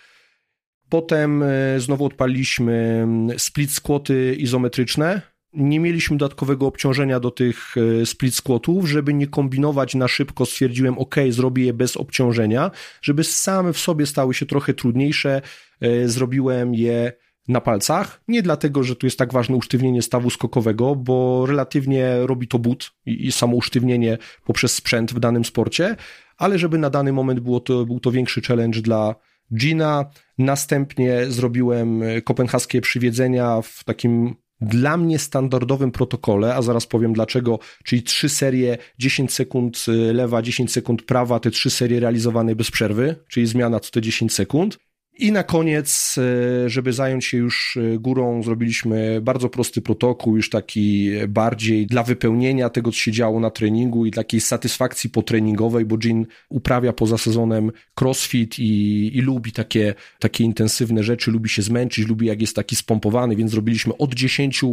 Potem 0.88 1.42
e, 1.42 1.80
znowu 1.80 2.04
odpaliśmy 2.04 2.72
mm, 2.72 3.38
split 3.38 3.70
squaty 3.70 4.34
izometryczne. 4.38 5.22
Nie 5.52 5.80
mieliśmy 5.80 6.16
dodatkowego 6.16 6.66
obciążenia 6.66 7.20
do 7.20 7.30
tych 7.30 7.74
e, 7.76 8.06
split 8.06 8.34
squatów, 8.34 8.88
żeby 8.88 9.14
nie 9.14 9.26
kombinować 9.26 9.94
na 9.94 10.08
szybko. 10.08 10.46
Stwierdziłem, 10.46 10.98
ok, 10.98 11.14
zrobię 11.28 11.64
je 11.64 11.72
bez 11.72 11.96
obciążenia, 11.96 12.70
żeby 13.02 13.24
same 13.24 13.72
w 13.72 13.78
sobie 13.78 14.06
stały 14.06 14.34
się 14.34 14.46
trochę 14.46 14.74
trudniejsze. 14.74 15.42
Zrobiłem 16.04 16.74
je 16.74 17.12
na 17.48 17.60
palcach. 17.60 18.22
Nie 18.28 18.42
dlatego, 18.42 18.82
że 18.82 18.96
tu 18.96 19.06
jest 19.06 19.18
tak 19.18 19.32
ważne 19.32 19.56
usztywnienie 19.56 20.02
stawu 20.02 20.30
skokowego, 20.30 20.96
bo 20.96 21.46
relatywnie 21.46 22.16
robi 22.26 22.48
to 22.48 22.58
but 22.58 22.90
i, 23.06 23.26
i 23.26 23.32
samo 23.32 23.56
usztywnienie 23.56 24.18
poprzez 24.44 24.74
sprzęt 24.74 25.12
w 25.12 25.20
danym 25.20 25.44
sporcie, 25.44 25.96
ale 26.36 26.58
żeby 26.58 26.78
na 26.78 26.90
dany 26.90 27.12
moment 27.12 27.40
było 27.40 27.60
to, 27.60 27.86
był 27.86 28.00
to 28.00 28.10
większy 28.10 28.40
challenge 28.40 28.80
dla 28.80 29.14
Gina. 29.54 30.10
Następnie 30.38 31.26
zrobiłem 31.28 32.02
kopenhaskie 32.24 32.80
przywiedzenia 32.80 33.62
w 33.62 33.84
takim 33.84 34.34
dla 34.60 34.96
mnie 34.96 35.18
standardowym 35.18 35.92
protokole, 35.92 36.54
a 36.54 36.62
zaraz 36.62 36.86
powiem 36.86 37.12
dlaczego, 37.12 37.58
czyli 37.84 38.02
trzy 38.02 38.28
serie 38.28 38.78
10 38.98 39.32
sekund 39.32 39.86
lewa, 40.12 40.42
10 40.42 40.72
sekund 40.72 41.02
prawa, 41.02 41.40
te 41.40 41.50
trzy 41.50 41.70
serie 41.70 42.00
realizowane 42.00 42.56
bez 42.56 42.70
przerwy, 42.70 43.16
czyli 43.28 43.46
zmiana 43.46 43.80
co 43.80 43.90
te 43.90 44.00
10 44.00 44.32
sekund. 44.32 44.78
I 45.18 45.32
na 45.32 45.42
koniec, 45.42 46.18
e, 46.18 46.70
żeby 46.70 46.92
zająć 46.92 47.24
się 47.24 47.38
już 47.38 47.76
e, 47.76 47.98
górą, 47.98 48.42
zrobiliśmy 48.42 49.20
bardzo 49.20 49.48
prosty 49.48 49.82
protokół, 49.82 50.36
już 50.36 50.50
taki 50.50 51.10
bardziej 51.28 51.86
dla 51.86 52.02
wypełnienia 52.02 52.70
tego, 52.70 52.90
co 52.92 52.98
się 52.98 53.12
działo 53.12 53.40
na 53.40 53.50
treningu 53.50 54.06
i 54.06 54.10
takiej 54.10 54.40
satysfakcji 54.40 55.10
potreningowej, 55.10 55.84
bo 55.84 55.96
Jean 56.04 56.26
uprawia 56.48 56.92
poza 56.92 57.18
sezonem 57.18 57.72
crossfit 58.00 58.58
i, 58.58 59.10
i 59.16 59.20
lubi 59.20 59.52
takie, 59.52 59.94
takie 60.18 60.44
intensywne 60.44 61.02
rzeczy, 61.02 61.30
lubi 61.30 61.48
się 61.48 61.62
zmęczyć, 61.62 62.08
lubi 62.08 62.26
jak 62.26 62.40
jest 62.40 62.56
taki 62.56 62.76
spompowany, 62.76 63.36
więc 63.36 63.50
zrobiliśmy 63.50 63.96
od 63.96 64.14
10 64.14 64.64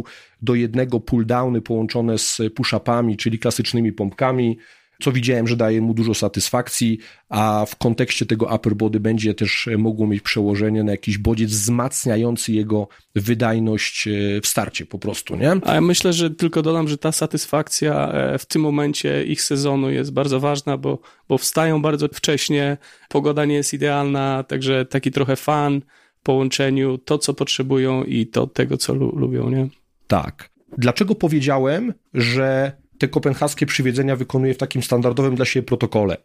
do 0.42 0.54
jednego 0.54 1.00
pull-downy 1.00 1.60
połączone 1.60 2.18
z 2.18 2.40
push-upami, 2.54 3.16
czyli 3.16 3.38
klasycznymi 3.38 3.92
pompkami, 3.92 4.58
co 5.00 5.12
widziałem, 5.12 5.46
że 5.46 5.56
daje 5.56 5.80
mu 5.80 5.94
dużo 5.94 6.14
satysfakcji, 6.14 6.98
a 7.28 7.66
w 7.68 7.76
kontekście 7.76 8.26
tego 8.26 8.54
upper 8.54 8.74
body 8.74 9.00
będzie 9.00 9.34
też 9.34 9.68
mogło 9.78 10.06
mieć 10.06 10.22
przełożenie 10.22 10.84
na 10.84 10.90
jakiś 10.90 11.18
bodziec 11.18 11.50
wzmacniający 11.50 12.52
jego 12.52 12.88
wydajność 13.14 14.08
e, 14.08 14.40
w 14.40 14.46
starcie 14.46 14.86
po 14.86 14.98
prostu, 14.98 15.36
nie? 15.36 15.52
A 15.62 15.74
ja 15.74 15.80
myślę, 15.80 16.12
że 16.12 16.30
tylko 16.30 16.62
dodam, 16.62 16.88
że 16.88 16.98
ta 16.98 17.12
satysfakcja 17.12 18.12
e, 18.12 18.38
w 18.38 18.46
tym 18.46 18.62
momencie 18.62 19.24
ich 19.24 19.42
sezonu 19.42 19.90
jest 19.90 20.12
bardzo 20.12 20.40
ważna, 20.40 20.76
bo, 20.76 20.98
bo 21.28 21.38
wstają 21.38 21.82
bardzo 21.82 22.08
wcześnie, 22.08 22.76
pogoda 23.08 23.44
nie 23.44 23.54
jest 23.54 23.74
idealna, 23.74 24.44
także 24.48 24.86
taki 24.86 25.10
trochę 25.10 25.36
fan 25.36 25.80
w 26.20 26.22
połączeniu, 26.22 26.98
to 26.98 27.18
co 27.18 27.34
potrzebują 27.34 28.04
i 28.04 28.26
to 28.26 28.46
tego 28.46 28.76
co 28.76 28.94
lubią, 28.94 29.50
nie? 29.50 29.68
Tak. 30.06 30.50
Dlaczego 30.78 31.14
powiedziałem, 31.14 31.94
że 32.14 32.72
te 33.00 33.08
kopenhaskie 33.08 33.66
przywiedzenia 33.66 34.16
wykonuje 34.16 34.54
w 34.54 34.58
takim 34.58 34.82
standardowym 34.82 35.34
dla 35.34 35.44
siebie 35.44 35.66
protokole. 35.66 36.16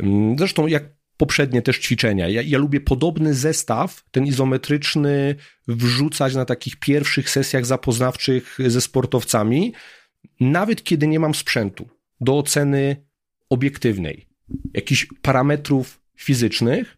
Mm, 0.00 0.38
zresztą 0.38 0.66
jak 0.66 0.84
poprzednie 1.16 1.62
też 1.62 1.78
ćwiczenia. 1.78 2.28
Ja, 2.28 2.42
ja, 2.42 2.58
lubię 2.58 2.80
podobny 2.80 3.34
zestaw, 3.34 4.04
ten 4.10 4.26
izometryczny, 4.26 5.34
wrzucać 5.68 6.34
na 6.34 6.44
takich 6.44 6.76
pierwszych 6.76 7.30
sesjach 7.30 7.66
zapoznawczych 7.66 8.58
ze 8.66 8.80
sportowcami, 8.80 9.72
nawet 10.40 10.84
kiedy 10.84 11.06
nie 11.06 11.20
mam 11.20 11.34
sprzętu 11.34 11.88
do 12.20 12.38
oceny 12.38 13.06
obiektywnej, 13.50 14.26
jakichś 14.74 15.06
parametrów 15.22 16.00
fizycznych, 16.16 16.96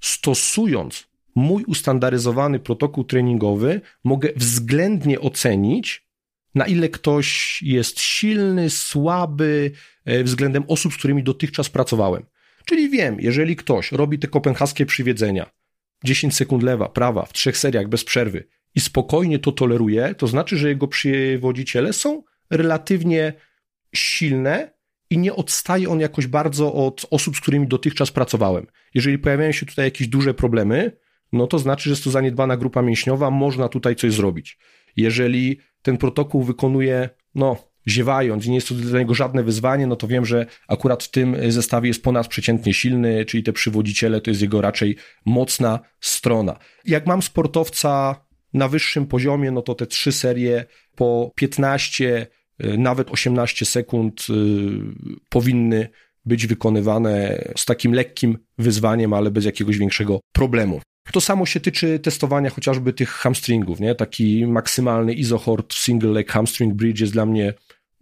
stosując 0.00 1.06
mój 1.34 1.64
ustandaryzowany 1.64 2.58
protokół 2.58 3.04
treningowy, 3.04 3.80
mogę 4.04 4.28
względnie 4.36 5.20
ocenić, 5.20 6.11
na 6.54 6.66
ile 6.66 6.88
ktoś 6.88 7.58
jest 7.62 8.00
silny, 8.00 8.70
słaby 8.70 9.70
e, 10.04 10.24
względem 10.24 10.64
osób, 10.68 10.92
z 10.92 10.96
którymi 10.96 11.22
dotychczas 11.22 11.68
pracowałem. 11.68 12.26
Czyli 12.66 12.90
wiem, 12.90 13.16
jeżeli 13.20 13.56
ktoś 13.56 13.92
robi 13.92 14.18
te 14.18 14.28
kopenhaskie 14.28 14.86
przywiedzenia, 14.86 15.50
10 16.04 16.36
sekund 16.36 16.62
lewa, 16.62 16.88
prawa, 16.88 17.26
w 17.26 17.32
trzech 17.32 17.58
seriach 17.58 17.88
bez 17.88 18.04
przerwy 18.04 18.48
i 18.74 18.80
spokojnie 18.80 19.38
to 19.38 19.52
toleruje, 19.52 20.14
to 20.14 20.26
znaczy, 20.26 20.56
że 20.56 20.68
jego 20.68 20.88
przywodziciele 20.88 21.92
są 21.92 22.22
relatywnie 22.50 23.32
silne 23.94 24.72
i 25.10 25.18
nie 25.18 25.34
odstaje 25.34 25.88
on 25.88 26.00
jakoś 26.00 26.26
bardzo 26.26 26.74
od 26.74 27.06
osób, 27.10 27.36
z 27.36 27.40
którymi 27.40 27.68
dotychczas 27.68 28.10
pracowałem. 28.10 28.66
Jeżeli 28.94 29.18
pojawiają 29.18 29.52
się 29.52 29.66
tutaj 29.66 29.84
jakieś 29.84 30.08
duże 30.08 30.34
problemy, 30.34 30.96
no 31.32 31.46
to 31.46 31.58
znaczy, 31.58 31.84
że 31.84 31.90
jest 31.90 32.04
to 32.04 32.10
zaniedbana 32.10 32.56
grupa 32.56 32.82
mięśniowa, 32.82 33.30
można 33.30 33.68
tutaj 33.68 33.96
coś 33.96 34.12
zrobić. 34.12 34.58
Jeżeli 34.96 35.60
ten 35.82 35.96
protokół 35.96 36.42
wykonuje, 36.42 37.10
no, 37.34 37.56
ziewając 37.88 38.46
nie 38.46 38.54
jest 38.54 38.68
to 38.68 38.74
dla 38.74 38.98
niego 38.98 39.14
żadne 39.14 39.42
wyzwanie, 39.42 39.86
no 39.86 39.96
to 39.96 40.08
wiem, 40.08 40.26
że 40.26 40.46
akurat 40.68 41.04
w 41.04 41.10
tym 41.10 41.36
zestawie 41.48 41.88
jest 41.88 42.02
ponadprzeciętnie 42.02 42.74
silny, 42.74 43.24
czyli 43.24 43.42
te 43.42 43.52
przywodziciele 43.52 44.20
to 44.20 44.30
jest 44.30 44.42
jego 44.42 44.60
raczej 44.60 44.96
mocna 45.24 45.80
strona. 46.00 46.58
Jak 46.84 47.06
mam 47.06 47.22
sportowca 47.22 48.24
na 48.54 48.68
wyższym 48.68 49.06
poziomie, 49.06 49.50
no 49.50 49.62
to 49.62 49.74
te 49.74 49.86
trzy 49.86 50.12
serie 50.12 50.64
po 50.94 51.32
15, 51.34 52.26
y, 52.64 52.78
nawet 52.78 53.10
18 53.10 53.64
sekund 53.66 54.26
y, 54.30 54.34
powinny 55.28 55.88
być 56.24 56.46
wykonywane 56.46 57.44
z 57.56 57.64
takim 57.64 57.94
lekkim 57.94 58.38
wyzwaniem, 58.58 59.12
ale 59.12 59.30
bez 59.30 59.44
jakiegoś 59.44 59.78
większego 59.78 60.20
problemu. 60.32 60.80
To 61.12 61.20
samo 61.20 61.46
się 61.46 61.60
tyczy 61.60 61.98
testowania 61.98 62.50
chociażby 62.50 62.92
tych 62.92 63.10
hamstringów, 63.10 63.80
nie? 63.80 63.94
Taki 63.94 64.46
maksymalny 64.46 65.14
isohort 65.14 65.74
single 65.74 66.10
leg 66.10 66.30
hamstring 66.30 66.74
bridge 66.74 67.00
jest 67.00 67.12
dla 67.12 67.26
mnie 67.26 67.54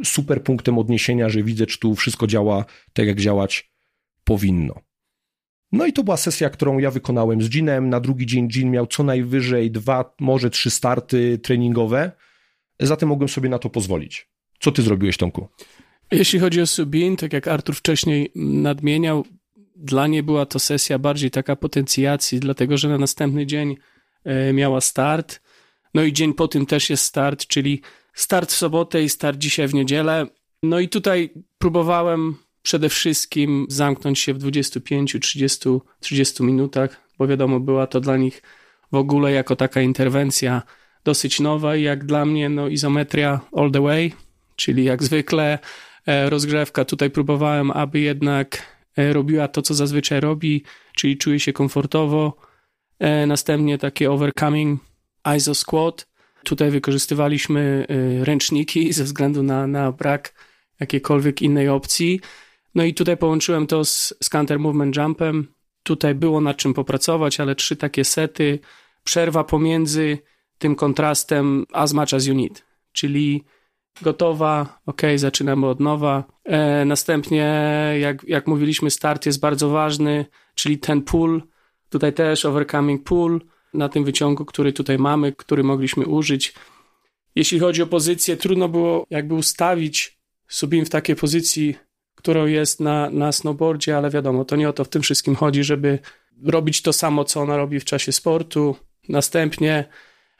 super 0.04 0.42
punktem 0.42 0.78
odniesienia, 0.78 1.28
że 1.28 1.42
widzę, 1.42 1.66
czy 1.66 1.78
tu 1.78 1.95
wszystko 1.95 2.26
działa 2.26 2.64
tak, 2.92 3.07
jak 3.07 3.21
działać 3.21 3.71
powinno. 4.25 4.75
No 5.73 5.87
i 5.87 5.92
to 5.92 6.04
była 6.04 6.16
sesja, 6.16 6.50
którą 6.50 6.78
ja 6.78 6.90
wykonałem 6.90 7.42
z 7.42 7.49
Ginem. 7.49 7.88
Na 7.88 8.00
drugi 8.00 8.26
dzień 8.26 8.49
Gin 8.49 8.71
miał 8.71 8.87
co 8.87 9.02
najwyżej 9.02 9.71
dwa, 9.71 10.14
może 10.21 10.50
trzy 10.50 10.71
starty 10.71 11.38
treningowe, 11.38 12.12
zatem 12.80 13.09
mogłem 13.09 13.28
sobie 13.28 13.49
na 13.49 13.59
to 13.59 13.71
pozwolić. 13.71 14.28
Co 14.61 14.73
ty 14.73 14.83
zrobiłeś, 14.83 15.16
Tomku? 15.16 15.49
Jeśli 16.11 16.38
chodzi 16.38 16.61
o 16.61 16.66
Subin, 16.66 17.16
tak 17.16 17.33
jak 17.33 17.49
Artur 17.49 17.75
wcześniej 17.75 18.33
nadmieniał, 18.35 19.25
dla 19.80 20.06
niej 20.06 20.22
była 20.22 20.46
to 20.46 20.58
sesja 20.58 20.99
bardziej 20.99 21.30
taka 21.30 21.56
potencjacji, 21.56 22.40
dlatego 22.40 22.76
że 22.76 22.88
na 22.88 22.99
następny 22.99 23.46
dzień 23.46 23.76
e, 24.25 24.52
miała 24.52 24.80
start. 24.80 25.40
No 25.94 26.02
i 26.02 26.12
dzień 26.12 26.34
po 26.34 26.49
tym 26.49 26.66
też 26.66 26.90
jest 26.90 27.04
start, 27.04 27.46
czyli 27.46 27.82
start 28.14 28.52
w 28.52 28.56
sobotę 28.56 29.02
i 29.02 29.08
start 29.08 29.38
dzisiaj 29.38 29.68
w 29.68 29.75
niedzielę. 29.75 30.26
No 30.62 30.80
i 30.80 30.88
tutaj 30.88 31.30
próbowałem 31.58 32.34
przede 32.62 32.88
wszystkim 32.88 33.66
zamknąć 33.68 34.18
się 34.18 34.34
w 34.34 34.38
25, 34.38 35.16
30, 35.20 35.68
30 36.00 36.42
minutach, 36.42 37.00
bo 37.18 37.26
wiadomo, 37.26 37.60
była 37.60 37.87
to 37.87 38.00
dla 38.00 38.16
nich 38.16 38.42
w 38.92 38.96
ogóle 38.96 39.32
jako 39.32 39.56
taka 39.56 39.80
interwencja 39.80 40.62
dosyć 41.04 41.40
nowa 41.40 41.76
i 41.76 41.82
jak 41.82 42.04
dla 42.04 42.25
mnie 42.25 42.49
no 42.49 42.68
izometria 42.68 43.40
all 43.52 43.70
the 43.70 43.80
way, 43.80 44.12
czyli 44.56 44.84
jak 44.84 45.02
zwykle 45.02 45.58
e, 46.06 46.30
rozgrzewka. 46.30 46.84
Tutaj 46.84 47.10
próbowałem, 47.10 47.70
aby 47.70 48.00
jednak 48.00 48.62
robiła 48.97 49.49
to, 49.49 49.62
co 49.62 49.75
zazwyczaj 49.75 50.20
robi, 50.20 50.64
czyli 50.94 51.16
czuje 51.16 51.40
się 51.40 51.52
komfortowo. 51.52 52.37
E, 52.99 53.26
następnie 53.26 53.78
takie 53.78 54.11
overcoming 54.11 54.80
iso 55.37 55.54
squat. 55.54 56.06
Tutaj 56.44 56.70
wykorzystywaliśmy 56.70 57.87
ręczniki 58.23 58.92
ze 58.92 59.04
względu 59.04 59.42
na, 59.42 59.66
na 59.66 59.92
brak 59.92 60.35
jakiejkolwiek 60.80 61.42
innej 61.42 61.68
opcji. 61.68 62.20
No 62.75 62.85
i 62.85 62.94
tutaj 62.94 63.16
połączyłem 63.16 63.66
to 63.66 63.85
z, 63.85 64.14
z 64.23 64.28
counter 64.28 64.59
movement 64.59 64.97
jumpem. 64.97 65.54
Tutaj 65.82 66.14
było 66.14 66.40
nad 66.40 66.56
czym 66.56 66.75
popracować, 66.75 67.40
ale 67.40 67.54
trzy 67.54 67.76
takie 67.76 68.04
sety. 68.04 68.59
Przerwa 69.04 69.44
pomiędzy 69.44 70.18
tym 70.59 70.75
kontrastem 70.75 71.66
as 71.73 71.92
much 71.92 72.14
as 72.14 72.26
you 72.26 72.35
need, 72.35 72.64
czyli 72.92 73.44
gotowa, 74.02 74.80
ok, 74.87 75.02
zaczynamy 75.16 75.66
od 75.66 75.80
nowa. 75.80 76.25
E, 76.44 76.85
następnie, 76.85 77.54
jak, 78.00 78.25
jak 78.28 78.47
mówiliśmy, 78.47 78.90
start 78.90 79.26
jest 79.26 79.40
bardzo 79.40 79.68
ważny, 79.68 80.26
czyli 80.54 80.78
ten 80.78 81.02
pull, 81.02 81.42
tutaj 81.88 82.12
też 82.12 82.44
overcoming 82.44 83.04
pull 83.04 83.40
na 83.75 83.88
tym 83.88 84.04
wyciągu, 84.04 84.44
który 84.44 84.73
tutaj 84.73 84.99
mamy, 84.99 85.32
który 85.32 85.62
mogliśmy 85.62 86.06
użyć. 86.06 86.54
Jeśli 87.35 87.59
chodzi 87.59 87.82
o 87.82 87.87
pozycję, 87.87 88.37
trudno 88.37 88.68
było 88.68 89.06
jakby 89.11 89.35
ustawić 89.35 90.20
Subin 90.49 90.85
w 90.85 90.90
takiej 90.90 91.16
pozycji, 91.16 91.76
którą 92.14 92.47
jest 92.47 92.80
na, 92.80 93.11
na 93.11 93.32
snowboardzie, 93.32 93.97
ale 93.97 94.11
wiadomo, 94.11 94.44
to 94.44 94.56
nie 94.56 94.68
o 94.68 94.73
to 94.73 94.85
w 94.85 94.88
tym 94.88 95.02
wszystkim 95.02 95.37
chodzi, 95.37 95.64
żeby 95.64 95.99
robić 96.44 96.82
to 96.82 96.92
samo, 96.92 97.25
co 97.25 97.40
ona 97.40 97.56
robi 97.56 97.80
w 97.80 97.85
czasie 97.85 98.12
sportu. 98.12 98.76
Następnie 99.09 99.85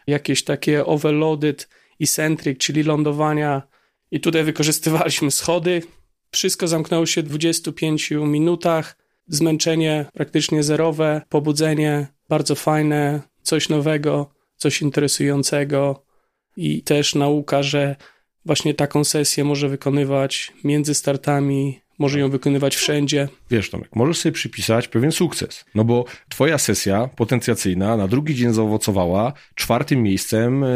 jakieś 0.07 0.45
takie 0.45 0.87
overloaded 0.87 1.69
eccentric, 2.00 2.59
czyli 2.59 2.83
lądowania 2.83 3.62
i 4.11 4.21
tutaj 4.21 4.45
wykorzystywaliśmy 4.45 5.30
schody. 5.30 5.83
Wszystko 6.30 6.69
zamknęło 6.69 7.07
się 7.07 7.23
w 7.23 7.28
25 7.28 8.11
minutach. 8.11 8.97
Zmęczenie 9.26 10.07
praktycznie 10.12 10.62
zerowe, 10.62 11.23
pobudzenie 11.28 12.07
bardzo 12.28 12.54
fajne, 12.54 13.21
coś 13.42 13.69
nowego, 13.69 14.30
coś 14.57 14.83
interesującego 14.83 16.04
i 16.57 16.83
też 16.83 17.14
nauka, 17.14 17.62
że 17.62 17.97
właśnie 18.45 18.75
taką 18.75 19.04
sesję 19.04 19.45
może 19.45 19.69
wykonywać 19.69 20.52
między 20.64 20.95
startami, 20.95 21.80
może 21.99 22.21
ją 22.21 22.30
wykonywać 22.30 22.76
wszędzie. 22.76 23.28
Wiesz, 23.50 23.71
Tomek, 23.71 23.97
możesz 23.97 24.19
sobie 24.19 24.33
przypisać 24.33 24.88
pewien 24.88 25.12
sukces, 25.12 25.64
no 25.75 25.85
bo 25.85 26.04
twoja 26.28 26.59
sesja 26.59 27.09
potencjacyjna 27.16 27.97
na 27.97 28.09
drugi 28.09 28.35
dzień 28.35 28.52
zaowocowała 28.52 29.33
czwartym 29.54 30.03
miejscem 30.03 30.64
e, 30.64 30.68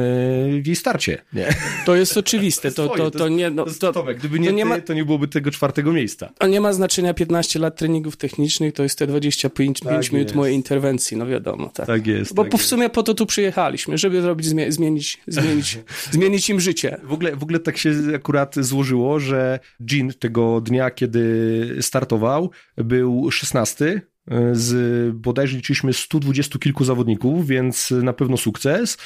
w 0.62 0.66
jej 0.66 0.76
starcie. 0.76 1.22
Nie? 1.32 1.54
To 1.86 1.96
jest 1.96 2.16
oczywiste. 2.16 2.70
To, 2.70 2.88
to, 2.88 3.10
to, 3.10 3.28
nie, 3.28 3.50
no, 3.50 3.64
to, 3.80 3.92
Tomek, 3.92 4.18
gdyby 4.18 4.40
nie, 4.40 4.48
to 4.48 4.54
nie, 4.54 4.64
ma, 4.64 4.80
to 4.80 4.94
nie 4.94 5.04
byłoby 5.04 5.28
tego 5.28 5.50
czwartego 5.50 5.92
miejsca. 5.92 6.32
To 6.38 6.46
nie 6.46 6.60
ma 6.60 6.72
znaczenia 6.72 7.14
15 7.14 7.58
lat 7.58 7.76
treningów 7.76 8.16
technicznych, 8.16 8.74
to 8.74 8.82
jest 8.82 8.98
te 8.98 9.06
25 9.06 9.80
tak 9.80 10.12
minut 10.12 10.28
jest. 10.28 10.34
mojej 10.34 10.54
interwencji, 10.54 11.16
no 11.16 11.26
wiadomo. 11.26 11.68
Tak, 11.68 11.86
tak 11.86 12.06
jest. 12.06 12.34
Bo 12.34 12.44
tak 12.44 12.60
w 12.60 12.64
sumie 12.64 12.90
po 12.90 13.02
to 13.02 13.14
tu 13.14 13.26
przyjechaliśmy, 13.26 13.98
żeby 13.98 14.22
zrobić, 14.22 14.46
zmienić, 14.46 15.20
zmienić, 15.26 15.78
zmienić 16.10 16.50
im 16.50 16.60
życie. 16.60 17.00
W 17.02 17.12
ogóle, 17.12 17.36
w 17.36 17.42
ogóle 17.42 17.58
tak 17.58 17.78
się 17.78 17.92
akurat 18.14 18.54
złożyło, 18.56 19.20
że 19.20 19.58
Jean 19.92 20.12
tego 20.18 20.60
dnia, 20.60 20.90
kiedy 20.90 21.78
startował, 21.80 22.50
był 22.76 23.30
16 23.30 24.02
z 24.52 25.16
bodajże 25.16 25.56
liczyliśmy 25.56 25.92
120 25.92 26.58
kilku 26.58 26.84
zawodników, 26.84 27.46
więc 27.46 27.90
na 27.90 28.12
pewno 28.12 28.36
sukces. 28.36 28.98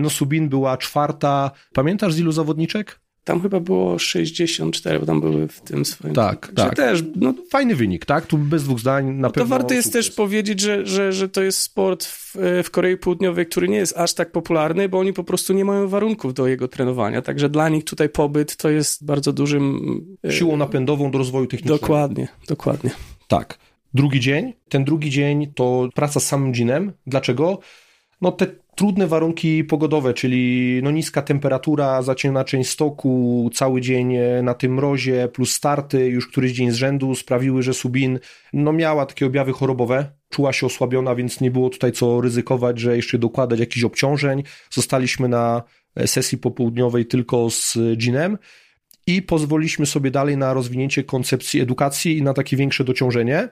No 0.00 0.10
Subin 0.10 0.48
była 0.48 0.76
czwarta. 0.76 1.50
Pamiętasz 1.72 2.14
z 2.14 2.18
ilu 2.18 2.32
zawodniczek? 2.32 3.00
Tam 3.30 3.42
chyba 3.42 3.60
było 3.60 3.98
64, 3.98 5.00
bo 5.00 5.06
tam 5.06 5.20
były 5.20 5.48
w 5.48 5.60
tym 5.60 5.84
swoim. 5.84 6.14
Tak, 6.14 6.52
tak. 6.56 6.76
też, 6.76 7.02
no, 7.16 7.34
Fajny 7.50 7.74
wynik, 7.74 8.04
tak? 8.04 8.26
Tu 8.26 8.38
bez 8.38 8.64
dwóch 8.64 8.80
zdań 8.80 9.06
na 9.06 9.12
no 9.12 9.30
pewno. 9.30 9.44
To 9.44 9.48
warto 9.58 9.74
jest 9.74 9.92
też 9.92 10.10
powiedzieć, 10.10 10.60
że, 10.60 10.86
że, 10.86 11.12
że 11.12 11.28
to 11.28 11.42
jest 11.42 11.58
sport 11.58 12.04
w, 12.04 12.36
w 12.64 12.70
Korei 12.70 12.96
Południowej, 12.96 13.46
który 13.46 13.68
nie 13.68 13.76
jest 13.76 13.96
aż 13.96 14.14
tak 14.14 14.32
popularny, 14.32 14.88
bo 14.88 14.98
oni 14.98 15.12
po 15.12 15.24
prostu 15.24 15.52
nie 15.52 15.64
mają 15.64 15.88
warunków 15.88 16.34
do 16.34 16.46
jego 16.46 16.68
trenowania. 16.68 17.22
Także 17.22 17.48
dla 17.48 17.68
nich 17.68 17.84
tutaj 17.84 18.08
pobyt 18.08 18.56
to 18.56 18.70
jest 18.70 19.04
bardzo 19.04 19.32
dużym. 19.32 19.80
E, 20.24 20.32
Siłą 20.32 20.56
napędową 20.56 21.10
do 21.10 21.18
rozwoju 21.18 21.46
technicznego. 21.46 21.80
Dokładnie, 21.80 22.28
dokładnie. 22.48 22.90
Tak. 23.28 23.58
Drugi 23.94 24.20
dzień. 24.20 24.52
Ten 24.68 24.84
drugi 24.84 25.10
dzień 25.10 25.52
to 25.54 25.88
praca 25.94 26.20
z 26.20 26.26
samym 26.26 26.52
dżinem. 26.52 26.92
Dlaczego? 27.06 27.58
No 28.20 28.32
te 28.32 28.46
trudne 28.80 29.06
warunki 29.06 29.64
pogodowe, 29.64 30.14
czyli 30.14 30.80
no 30.82 30.90
niska 30.90 31.22
temperatura, 31.22 32.02
zaciemna 32.02 32.44
część 32.44 32.70
stoku, 32.70 33.50
cały 33.54 33.80
dzień 33.80 34.14
e, 34.14 34.42
na 34.42 34.54
tym 34.54 34.74
mrozie, 34.74 35.28
plus 35.28 35.52
starty 35.52 36.06
już 36.06 36.28
któryś 36.28 36.52
dzień 36.52 36.70
z 36.70 36.74
rzędu 36.74 37.14
sprawiły, 37.14 37.62
że 37.62 37.74
Subin 37.74 38.18
no 38.52 38.72
miała 38.72 39.06
takie 39.06 39.26
objawy 39.26 39.52
chorobowe, 39.52 40.12
czuła 40.28 40.52
się 40.52 40.66
osłabiona, 40.66 41.14
więc 41.14 41.40
nie 41.40 41.50
było 41.50 41.70
tutaj 41.70 41.92
co 41.92 42.20
ryzykować, 42.20 42.78
że 42.78 42.96
jeszcze 42.96 43.18
dokładać 43.18 43.60
jakichś 43.60 43.84
obciążeń. 43.84 44.42
Zostaliśmy 44.70 45.28
na 45.28 45.62
e, 45.96 46.06
sesji 46.06 46.38
popołudniowej 46.38 47.06
tylko 47.06 47.50
z 47.50 47.78
Ginem 47.96 48.38
i 49.06 49.22
pozwoliliśmy 49.22 49.86
sobie 49.86 50.10
dalej 50.10 50.36
na 50.36 50.54
rozwinięcie 50.54 51.04
koncepcji 51.04 51.60
edukacji 51.60 52.18
i 52.18 52.22
na 52.22 52.34
takie 52.34 52.56
większe 52.56 52.84
dociążenie. 52.84 53.48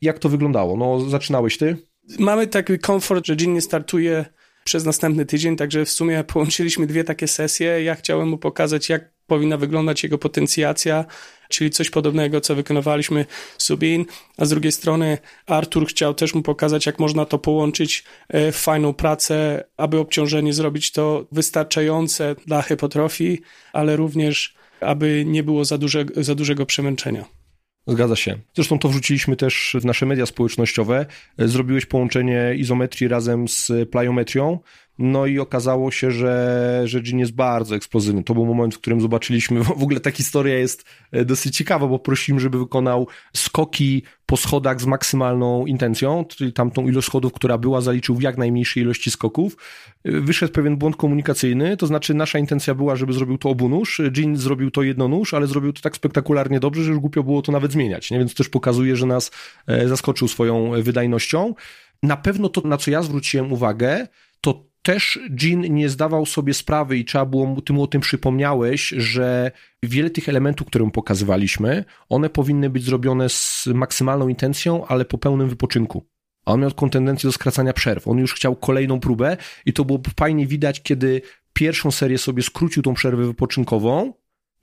Jak 0.00 0.18
to 0.18 0.28
wyglądało? 0.28 0.76
No, 0.76 1.00
zaczynałeś 1.00 1.58
ty? 1.58 1.76
Mamy 2.18 2.46
taki 2.46 2.78
komfort, 2.78 3.26
że 3.26 3.36
Gin 3.36 3.54
nie 3.54 3.60
startuje 3.60 4.35
przez 4.66 4.84
następny 4.84 5.26
tydzień, 5.26 5.56
także 5.56 5.84
w 5.84 5.90
sumie 5.90 6.24
połączyliśmy 6.24 6.86
dwie 6.86 7.04
takie 7.04 7.28
sesje. 7.28 7.82
Ja 7.82 7.94
chciałem 7.94 8.28
mu 8.28 8.38
pokazać, 8.38 8.88
jak 8.88 9.12
powinna 9.26 9.56
wyglądać 9.56 10.02
jego 10.02 10.18
potencjacja, 10.18 11.04
czyli 11.48 11.70
coś 11.70 11.90
podobnego, 11.90 12.40
co 12.40 12.54
wykonywaliśmy 12.54 13.26
Subin, 13.58 14.04
a 14.38 14.44
z 14.44 14.50
drugiej 14.50 14.72
strony 14.72 15.18
Artur 15.46 15.86
chciał 15.86 16.14
też 16.14 16.34
mu 16.34 16.42
pokazać, 16.42 16.86
jak 16.86 16.98
można 16.98 17.24
to 17.24 17.38
połączyć 17.38 18.04
e, 18.28 18.52
w 18.52 18.56
fajną 18.56 18.94
pracę, 18.94 19.64
aby 19.76 19.98
obciążenie 19.98 20.52
zrobić 20.52 20.92
to 20.92 21.26
wystarczające 21.32 22.36
dla 22.46 22.62
hypotrofii, 22.62 23.40
ale 23.72 23.96
również 23.96 24.56
aby 24.80 25.24
nie 25.26 25.42
było 25.42 25.64
za, 25.64 25.78
duże, 25.78 26.04
za 26.16 26.34
dużego 26.34 26.66
przemęczenia. 26.66 27.24
Zgadza 27.86 28.16
się. 28.16 28.38
Zresztą 28.54 28.78
to 28.78 28.88
wrzuciliśmy 28.88 29.36
też 29.36 29.76
w 29.80 29.84
nasze 29.84 30.06
media 30.06 30.26
społecznościowe. 30.26 31.06
Zrobiłeś 31.38 31.86
połączenie 31.86 32.54
izometrii 32.56 33.08
razem 33.08 33.48
z 33.48 33.72
plyometrią. 33.90 34.58
No 34.98 35.26
i 35.26 35.38
okazało 35.38 35.90
się, 35.90 36.10
że, 36.10 36.82
że 36.84 37.00
Gin 37.00 37.18
jest 37.18 37.32
bardzo 37.32 37.76
eksplozywny. 37.76 38.24
To 38.24 38.34
był 38.34 38.46
moment, 38.46 38.74
w 38.74 38.78
którym 38.78 39.00
zobaczyliśmy, 39.00 39.64
w 39.64 39.82
ogóle 39.82 40.00
ta 40.00 40.10
historia 40.10 40.58
jest 40.58 40.84
e, 41.12 41.24
dosyć 41.24 41.56
ciekawa, 41.56 41.86
bo 41.86 41.98
prosiliśmy, 41.98 42.40
żeby 42.40 42.58
wykonał 42.58 43.08
skoki 43.36 44.02
po 44.26 44.36
schodach 44.36 44.80
z 44.80 44.86
maksymalną 44.86 45.66
intencją, 45.66 46.24
czyli 46.24 46.52
tamtą 46.52 46.88
ilość 46.88 47.06
schodów, 47.06 47.32
która 47.32 47.58
była, 47.58 47.80
zaliczył 47.80 48.14
w 48.14 48.22
jak 48.22 48.38
najmniejszej 48.38 48.82
ilości 48.82 49.10
skoków. 49.10 49.56
E, 50.04 50.20
wyszedł 50.20 50.52
pewien 50.52 50.76
błąd 50.76 50.96
komunikacyjny, 50.96 51.76
to 51.76 51.86
znaczy 51.86 52.14
nasza 52.14 52.38
intencja 52.38 52.74
była, 52.74 52.96
żeby 52.96 53.12
zrobił 53.12 53.38
to 53.38 53.48
obunóż, 53.48 54.00
Jean 54.16 54.36
zrobił 54.36 54.70
to 54.70 54.82
jednonóż, 54.82 55.34
ale 55.34 55.46
zrobił 55.46 55.72
to 55.72 55.82
tak 55.82 55.96
spektakularnie 55.96 56.60
dobrze, 56.60 56.82
że 56.82 56.90
już 56.90 56.98
głupio 56.98 57.22
było 57.22 57.42
to 57.42 57.52
nawet 57.52 57.72
zmieniać, 57.72 58.10
nie? 58.10 58.18
więc 58.18 58.34
też 58.34 58.48
pokazuje, 58.48 58.96
że 58.96 59.06
nas 59.06 59.30
e, 59.66 59.88
zaskoczył 59.88 60.28
swoją 60.28 60.82
wydajnością. 60.82 61.54
Na 62.02 62.16
pewno 62.16 62.48
to, 62.48 62.68
na 62.68 62.76
co 62.76 62.90
ja 62.90 63.02
zwróciłem 63.02 63.52
uwagę, 63.52 64.06
to 64.40 64.64
też 64.86 65.18
Jean 65.42 65.60
nie 65.60 65.88
zdawał 65.88 66.26
sobie 66.26 66.54
sprawy 66.54 66.98
i 66.98 67.04
trzeba 67.04 67.26
było, 67.26 67.60
ty 67.60 67.72
mu 67.72 67.82
o 67.82 67.86
tym 67.86 68.00
przypomniałeś, 68.00 68.88
że 68.88 69.50
wiele 69.82 70.10
tych 70.10 70.28
elementów, 70.28 70.66
które 70.66 70.84
mu 70.84 70.90
pokazywaliśmy, 70.90 71.84
one 72.08 72.30
powinny 72.30 72.70
być 72.70 72.84
zrobione 72.84 73.28
z 73.28 73.66
maksymalną 73.74 74.28
intencją, 74.28 74.86
ale 74.86 75.04
po 75.04 75.18
pełnym 75.18 75.48
wypoczynku. 75.48 76.06
A 76.44 76.52
on 76.52 76.60
miał 76.60 76.70
taką 76.70 76.90
tendencję 76.90 77.28
do 77.28 77.32
skracania 77.32 77.72
przerw. 77.72 78.08
On 78.08 78.18
już 78.18 78.34
chciał 78.34 78.56
kolejną 78.56 79.00
próbę 79.00 79.36
i 79.66 79.72
to 79.72 79.84
było 79.84 80.00
fajnie 80.18 80.46
widać, 80.46 80.82
kiedy 80.82 81.22
pierwszą 81.52 81.90
serię 81.90 82.18
sobie 82.18 82.42
skrócił 82.42 82.82
tą 82.82 82.94
przerwę 82.94 83.26
wypoczynkową, 83.26 84.12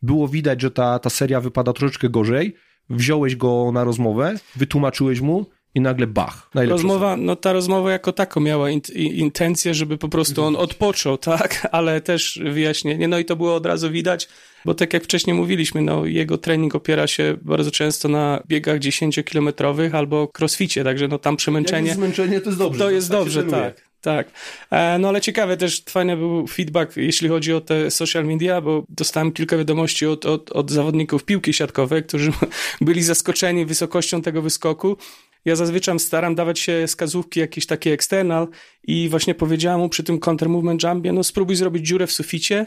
było 0.01 0.27
widać, 0.27 0.61
że 0.61 0.71
ta, 0.71 0.99
ta 0.99 1.09
seria 1.09 1.41
wypada 1.41 1.73
troszeczkę 1.73 2.09
gorzej, 2.09 2.55
wziąłeś 2.89 3.35
go 3.35 3.71
na 3.73 3.83
rozmowę, 3.83 4.35
wytłumaczyłeś 4.55 5.21
mu 5.21 5.45
i 5.75 5.81
nagle 5.81 6.07
bach. 6.07 6.49
Rozmowa, 6.55 7.17
no 7.17 7.35
ta 7.35 7.53
rozmowa 7.53 7.91
jako 7.91 8.11
tako 8.11 8.39
miała 8.39 8.69
in, 8.69 8.81
intencję, 8.95 9.73
żeby 9.73 9.97
po 9.97 10.09
prostu 10.09 10.43
on 10.43 10.55
odpoczął, 10.55 11.17
tak, 11.37 11.67
ale 11.71 12.01
też 12.01 12.39
wyjaśnienie, 12.43 13.07
no 13.07 13.19
i 13.19 13.25
to 13.25 13.35
było 13.35 13.55
od 13.55 13.65
razu 13.65 13.91
widać, 13.91 14.29
bo 14.65 14.73
tak 14.73 14.93
jak 14.93 15.03
wcześniej 15.03 15.35
mówiliśmy, 15.35 15.81
no 15.81 16.05
jego 16.05 16.37
trening 16.37 16.75
opiera 16.75 17.07
się 17.07 17.37
bardzo 17.41 17.71
często 17.71 18.09
na 18.09 18.43
biegach 18.47 18.79
10-kilometrowych 18.79 19.95
albo 19.95 20.31
crossficie, 20.39 20.83
także 20.83 21.07
no 21.07 21.19
tam 21.19 21.37
przemęczenie... 21.37 21.77
Jak 21.77 21.85
jest 21.85 21.99
zmęczenie, 21.99 22.41
to 22.41 22.49
jest 22.49 22.59
dobrze. 22.59 22.79
To 22.79 22.91
jest 22.91 23.09
tak 23.09 23.17
dobrze, 23.17 23.43
tak. 23.43 23.93
Tak. 24.01 24.31
E, 24.71 24.99
no 24.99 25.07
ale 25.07 25.21
ciekawe 25.21 25.57
też, 25.57 25.83
fajny 25.89 26.17
był 26.17 26.47
feedback, 26.47 26.97
jeśli 26.97 27.29
chodzi 27.29 27.53
o 27.53 27.61
te 27.61 27.91
social 27.91 28.25
media, 28.25 28.61
bo 28.61 28.83
dostałem 28.89 29.31
kilka 29.31 29.57
wiadomości 29.57 30.05
od, 30.05 30.25
od, 30.25 30.51
od 30.51 30.71
zawodników 30.71 31.25
piłki 31.25 31.53
siatkowej, 31.53 32.03
którzy 32.03 32.31
byli 32.81 33.03
zaskoczeni 33.03 33.65
wysokością 33.65 34.21
tego 34.21 34.41
wyskoku 34.41 34.97
ja 35.45 35.55
zazwyczaj 35.55 35.99
staram 35.99 36.35
dawać 36.35 36.59
się 36.59 36.83
wskazówki 36.87 37.39
jakieś 37.39 37.65
takie 37.65 37.93
external 37.93 38.47
i 38.83 39.09
właśnie 39.09 39.35
powiedziałem 39.35 39.79
mu 39.79 39.89
przy 39.89 40.03
tym 40.03 40.19
counter 40.19 40.49
movement 40.49 40.83
jumpie, 40.83 41.13
no 41.13 41.23
spróbuj 41.23 41.55
zrobić 41.55 41.87
dziurę 41.87 42.07
w 42.07 42.11
suficie, 42.11 42.65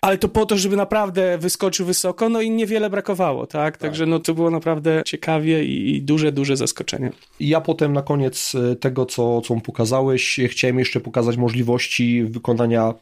ale 0.00 0.18
to 0.18 0.28
po 0.28 0.46
to, 0.46 0.56
żeby 0.56 0.76
naprawdę 0.76 1.38
wyskoczył 1.38 1.86
wysoko, 1.86 2.28
no 2.28 2.40
i 2.40 2.50
niewiele 2.50 2.90
brakowało, 2.90 3.46
tak? 3.46 3.76
tak. 3.76 3.76
Także 3.76 4.06
no 4.06 4.18
to 4.18 4.34
było 4.34 4.50
naprawdę 4.50 5.02
ciekawie 5.06 5.64
i, 5.64 6.02
duże, 6.02 6.32
duże 6.32 6.56
zaskoczenie. 6.56 7.10
Ja 7.40 7.60
potem 7.60 7.92
na 7.92 8.02
koniec 8.02 8.52
e, 8.54 8.76
tego, 8.76 9.06
co, 9.06 9.40
co 9.40 9.54
mu 9.54 9.60
pokazałeś, 9.60 10.40
chciałem 10.48 10.78
jeszcze 10.78 11.00
pokazać 11.00 11.36
możliwości 11.36 12.24
wykonania 12.24 12.94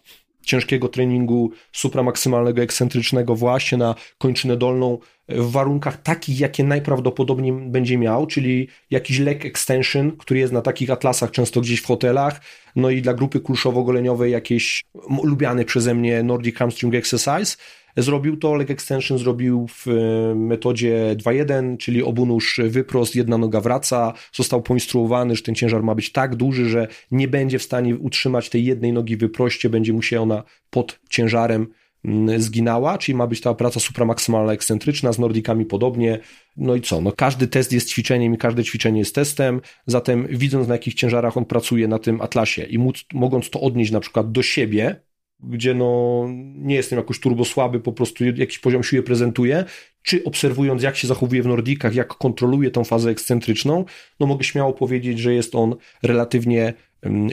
ciężkiego 0.45 0.89
treningu 0.89 1.51
supramaksymalnego, 1.73 2.63
ekscentrycznego 2.63 3.37
właśnie 3.37 3.79
na 3.79 3.95
kończynę 4.19 4.57
dolną 4.57 4.99
w 5.29 5.51
warunkach 5.51 6.03
takich, 6.03 6.41
jakie 6.41 6.65
najprawdopodobniej 6.65 7.53
będzie 7.53 7.99
miał, 7.99 8.27
czyli 8.27 8.69
jakiś 8.91 9.19
leg 9.19 9.45
extension, 9.45 10.17
który 10.17 10.41
jest 10.41 10.53
na 10.53 10.63
takich 10.63 10.91
atlasach 10.91 11.31
często 11.31 11.61
gdzieś 11.61 11.81
w 11.81 11.87
hotelach, 11.87 12.41
no 12.77 12.91
i 12.91 13.03
dla 13.03 13.15
grupy 13.15 13.41
kulszowo-goleniowej 13.41 14.31
jakieś 14.31 14.85
lubiane 15.23 15.65
przeze 15.65 15.95
mnie 15.95 16.23
Nordic 16.23 16.57
Hamstring 16.57 16.95
Exercise, 16.95 17.57
Zrobił 17.97 18.37
to, 18.37 18.55
leg 18.55 18.71
extension 18.71 19.19
zrobił 19.19 19.67
w 19.69 19.89
e, 19.89 20.35
metodzie 20.35 21.17
2.1, 21.19 21.77
czyli 21.77 22.03
obunóż 22.03 22.61
wyprost, 22.65 23.17
jedna 23.17 23.39
noga 23.39 23.61
wraca, 23.61 24.13
został 24.33 24.63
poinstruowany, 24.63 25.37
że 25.37 25.43
ten 25.43 25.55
ciężar 25.55 25.83
ma 25.83 25.95
być 25.95 26.13
tak 26.13 26.37
duży, 26.37 26.69
że 26.69 26.89
nie 27.11 27.29
będzie 27.29 27.59
w 27.59 27.63
stanie 27.63 27.97
utrzymać 27.97 28.49
tej 28.49 28.65
jednej 28.65 28.93
nogi 28.93 29.17
wyproście, 29.17 29.71
będzie 29.71 29.93
musiała 29.93 30.23
ona 30.23 30.43
pod 30.71 31.01
ciężarem 31.11 31.67
mm, 32.05 32.41
zginała, 32.41 32.99
czyli 32.99 33.17
ma 33.17 33.27
być 33.27 33.41
ta 33.41 33.55
praca 33.55 33.81
supramaksymalna 33.81 34.53
ekscentryczna, 34.53 35.13
z 35.13 35.19
nordikami 35.19 35.65
podobnie. 35.65 36.19
No 36.57 36.75
i 36.75 36.81
co? 36.81 37.01
No 37.01 37.13
każdy 37.13 37.47
test 37.47 37.73
jest 37.73 37.89
ćwiczeniem 37.89 38.35
i 38.35 38.39
każde 38.39 38.65
ćwiczenie 38.65 38.99
jest 38.99 39.15
testem, 39.15 39.61
zatem 39.87 40.27
widząc 40.31 40.69
na 40.69 40.75
jakich 40.75 40.95
ciężarach 40.95 41.37
on 41.37 41.45
pracuje 41.45 41.89
na 41.89 41.99
tym 41.99 42.21
atlasie 42.21 42.63
i 42.63 42.79
móc, 42.79 43.05
mogąc 43.13 43.51
to 43.51 43.61
odnieść 43.61 43.93
na 43.93 44.01
przykład 44.01 44.33
do 44.33 44.43
siebie, 44.43 45.01
gdzie 45.41 45.75
no, 45.75 46.25
nie 46.57 46.75
jestem 46.75 46.97
jakoś 46.97 47.21
turbo 47.21 47.45
słaby, 47.45 47.81
po 47.81 47.93
prostu 47.93 48.25
jakiś 48.25 48.59
poziom 48.59 48.85
siły 48.85 49.03
prezentuję, 49.03 49.65
czy 50.03 50.25
obserwując 50.25 50.83
jak 50.83 50.97
się 50.97 51.09
zachowuje 51.09 51.43
w 51.43 51.47
Nordikach, 51.47 51.95
jak 51.95 52.09
kontroluje 52.09 52.71
tą 52.71 52.85
fazę 52.85 53.11
ekscentryczną, 53.11 53.85
no 54.21 54.27
mogę 54.27 54.45
śmiało 54.45 54.73
powiedzieć, 54.73 55.19
że 55.19 55.35
jest 55.35 55.55
on 55.55 55.77
relatywnie 56.03 56.75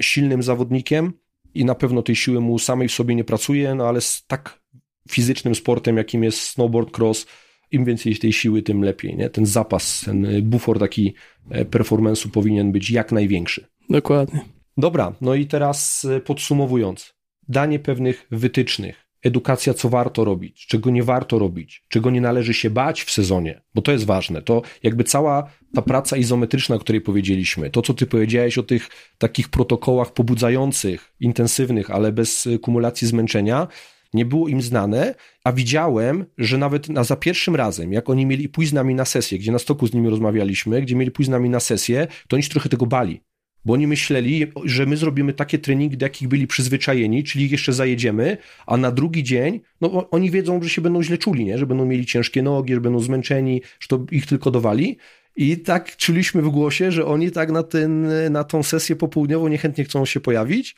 silnym 0.02 0.44
zawodnikiem 0.44 1.14
i 1.54 1.66
na 1.66 1.76
pewno 1.76 2.02
tej 2.02 2.16
siły 2.16 2.42
mu 2.42 2.60
samej 2.60 2.88
w 2.88 2.92
sobie 2.92 3.16
nie 3.16 3.24
pracuje, 3.24 3.76
no 3.76 3.88
ale 3.88 4.02
z 4.02 4.26
tak 4.28 4.62
fizycznym 5.10 5.56
sportem, 5.56 5.98
jakim 5.98 6.24
jest 6.24 6.42
snowboard 6.42 6.98
cross, 6.98 7.26
im 7.72 7.86
więcej 7.86 8.18
tej 8.18 8.34
siły, 8.34 8.62
tym 8.62 8.84
lepiej, 8.84 9.16
nie? 9.16 9.30
Ten 9.30 9.46
zapas, 9.46 10.02
ten 10.06 10.28
bufor 10.44 10.80
taki 10.80 11.14
e, 11.52 11.66
performance'u 11.66 12.30
powinien 12.30 12.72
być 12.72 12.92
jak 12.92 13.12
największy. 13.12 13.68
Dokładnie. 13.90 14.40
Dobra, 14.78 15.16
no 15.22 15.36
i 15.36 15.46
teraz 15.46 16.06
e, 16.06 16.20
podsumowując 16.20 17.14
danie 17.52 17.80
pewnych 17.80 18.28
wytycznych, 18.32 19.08
edukacja, 19.24 19.74
co 19.74 19.90
warto 19.90 20.26
robić, 20.26 20.68
czego 20.68 20.90
nie 20.90 21.04
warto 21.04 21.40
robić, 21.40 21.84
czego 21.90 22.12
nie 22.12 22.22
należy 22.22 22.54
się 22.54 22.70
bać 22.70 23.04
w 23.04 23.12
sezonie, 23.12 23.62
bo 23.76 23.82
to 23.82 23.92
jest 23.92 24.06
ważne. 24.06 24.42
To 24.42 24.62
jakby 24.84 25.04
cała 25.04 25.50
ta 25.76 25.82
praca 25.82 26.18
izometryczna, 26.18 26.76
o 26.76 26.80
której 26.80 27.02
powiedzieliśmy, 27.02 27.70
to 27.70 27.82
co 27.82 27.94
ty 27.94 28.06
powiedziałeś 28.06 28.58
o 28.58 28.64
tych 28.64 28.90
takich 29.18 29.50
protokołach 29.50 30.14
pobudzających, 30.14 31.14
intensywnych, 31.20 31.92
ale 31.92 32.12
bez 32.12 32.50
kumulacji 32.62 33.08
zmęczenia, 33.08 33.68
nie 34.14 34.26
było 34.26 34.48
im 34.48 34.62
znane, 34.62 35.16
a 35.44 35.52
widziałem, 35.52 36.26
że 36.38 36.58
nawet 36.58 36.90
na, 36.90 37.04
za 37.04 37.16
pierwszym 37.16 37.56
razem, 37.56 37.94
jak 37.94 38.10
oni 38.10 38.26
mieli 38.26 38.50
pójść 38.50 38.72
z 38.72 38.74
nami 38.74 38.96
na 38.96 39.06
sesję, 39.06 39.40
gdzie 39.40 39.52
na 39.52 39.60
stoku 39.60 39.88
z 39.88 39.94
nimi 39.94 40.10
rozmawialiśmy, 40.10 40.82
gdzie 40.82 40.96
mieli 40.96 41.12
pójść 41.12 41.28
z 41.28 41.32
nami 41.32 41.50
na 41.50 41.60
sesję, 41.60 42.08
to 42.28 42.36
oni 42.36 42.44
się 42.44 42.50
trochę 42.50 42.70
tego 42.70 42.86
bali 42.86 43.22
bo 43.66 43.74
oni 43.74 43.88
myśleli, 43.88 44.48
że 44.66 44.86
my 44.86 44.98
zrobimy 44.98 45.34
takie 45.34 45.60
treningi, 45.60 45.98
do 45.98 46.06
jakich 46.06 46.28
byli 46.28 46.48
przyzwyczajeni, 46.48 47.24
czyli 47.24 47.46
ich 47.46 47.52
jeszcze 47.52 47.74
zajedziemy, 47.74 48.38
a 48.68 48.78
na 48.78 48.92
drugi 48.92 49.24
dzień, 49.24 49.60
no 49.82 50.10
oni 50.10 50.32
wiedzą, 50.32 50.64
że 50.64 50.70
się 50.70 50.82
będą 50.82 51.04
źle 51.04 51.18
czuli, 51.18 51.46
nie? 51.46 51.58
że 51.58 51.66
będą 51.66 51.86
mieli 51.86 52.06
ciężkie 52.06 52.44
nogi, 52.44 52.74
że 52.74 52.82
będą 52.82 53.00
zmęczeni, 53.00 53.62
że 53.80 53.88
to 53.88 54.06
ich 54.12 54.26
tylko 54.26 54.52
dowali. 54.52 54.98
I 55.36 55.58
tak 55.58 55.98
czuliśmy 55.98 56.42
w 56.42 56.50
głosie, 56.50 56.92
że 56.92 57.06
oni 57.06 57.32
tak 57.32 57.52
na, 57.52 57.64
ten, 57.64 58.08
na 58.32 58.44
tą 58.44 58.64
sesję 58.64 58.96
popołudniową 58.96 59.48
niechętnie 59.48 59.84
chcą 59.84 60.06
się 60.06 60.20
pojawić, 60.20 60.76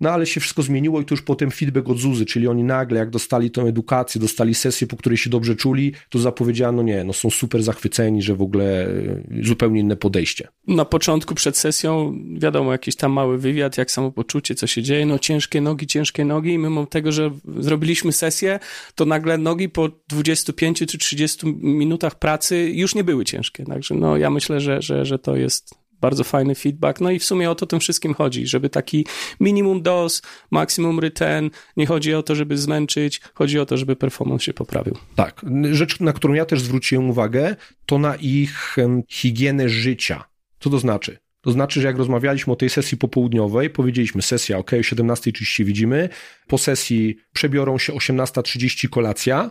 no 0.00 0.10
ale 0.10 0.26
się 0.26 0.40
wszystko 0.40 0.62
zmieniło 0.62 1.00
i 1.00 1.04
to 1.04 1.14
już 1.14 1.22
potem 1.22 1.50
feedback 1.50 1.88
od 1.88 1.98
Zuzy, 1.98 2.26
czyli 2.26 2.48
oni 2.48 2.64
nagle 2.64 2.98
jak 2.98 3.10
dostali 3.10 3.50
tę 3.50 3.62
edukację, 3.62 4.20
dostali 4.20 4.54
sesję, 4.54 4.86
po 4.86 4.96
której 4.96 5.18
się 5.18 5.30
dobrze 5.30 5.56
czuli, 5.56 5.92
to 6.08 6.18
zapowiedziano 6.18 6.82
nie, 6.82 7.04
no 7.04 7.12
są 7.12 7.30
super 7.30 7.62
zachwyceni, 7.62 8.22
że 8.22 8.34
w 8.34 8.42
ogóle 8.42 8.86
e, 8.86 9.22
zupełnie 9.42 9.80
inne 9.80 9.96
podejście. 9.96 10.48
Na 10.66 10.84
początku 10.84 11.34
przed 11.34 11.56
sesją 11.56 12.18
wiadomo, 12.38 12.72
jakiś 12.72 12.96
tam 12.96 13.12
mały 13.12 13.38
wywiad, 13.38 13.78
jak 13.78 13.90
samopoczucie, 13.90 14.54
co 14.54 14.66
się 14.66 14.82
dzieje, 14.82 15.06
no 15.06 15.18
ciężkie 15.18 15.60
nogi, 15.60 15.86
ciężkie 15.86 16.24
nogi 16.24 16.52
i 16.52 16.58
mimo 16.58 16.86
tego, 16.86 17.12
że 17.12 17.30
zrobiliśmy 17.58 18.12
sesję, 18.12 18.58
to 18.94 19.04
nagle 19.04 19.38
nogi 19.38 19.68
po 19.68 19.88
25 20.08 20.78
czy 20.78 20.98
30 20.98 21.46
minutach 21.62 22.18
pracy 22.18 22.70
już 22.74 22.94
nie 22.94 23.04
były 23.04 23.24
ciężkie, 23.24 23.64
także 23.64 23.94
no 23.94 24.16
ja 24.16 24.30
myślę, 24.30 24.60
że, 24.60 24.82
że, 24.82 25.04
że 25.04 25.18
to 25.18 25.36
jest 25.36 25.79
bardzo 26.00 26.24
fajny 26.24 26.54
feedback. 26.54 27.00
No 27.00 27.10
i 27.10 27.18
w 27.18 27.24
sumie 27.24 27.50
o 27.50 27.54
to 27.54 27.66
tym 27.66 27.80
wszystkim 27.80 28.14
chodzi, 28.14 28.46
żeby 28.46 28.70
taki 28.70 29.06
minimum 29.40 29.82
dos, 29.82 30.22
maksimum 30.50 31.00
return, 31.00 31.50
nie 31.76 31.86
chodzi 31.86 32.14
o 32.14 32.22
to, 32.22 32.34
żeby 32.34 32.58
zmęczyć, 32.58 33.20
chodzi 33.34 33.58
o 33.58 33.66
to, 33.66 33.76
żeby 33.76 33.96
performance 33.96 34.44
się 34.44 34.54
poprawił. 34.54 34.96
Tak. 35.14 35.46
Rzecz, 35.70 36.00
na 36.00 36.12
którą 36.12 36.34
ja 36.34 36.44
też 36.44 36.60
zwróciłem 36.60 37.10
uwagę, 37.10 37.56
to 37.86 37.98
na 37.98 38.16
ich 38.16 38.76
higienę 39.08 39.68
życia. 39.68 40.24
Co 40.60 40.70
to 40.70 40.78
znaczy? 40.78 41.18
To 41.40 41.52
znaczy, 41.52 41.80
że 41.80 41.86
jak 41.86 41.96
rozmawialiśmy 41.96 42.52
o 42.52 42.56
tej 42.56 42.70
sesji 42.70 42.98
popołudniowej, 42.98 43.70
powiedzieliśmy 43.70 44.22
sesja, 44.22 44.58
ok, 44.58 44.72
o 44.72 44.76
17.30 44.76 45.64
widzimy, 45.64 46.08
po 46.46 46.58
sesji 46.58 47.16
przebiorą 47.32 47.78
się 47.78 47.92
18.30 47.92 48.88
kolacja, 48.88 49.50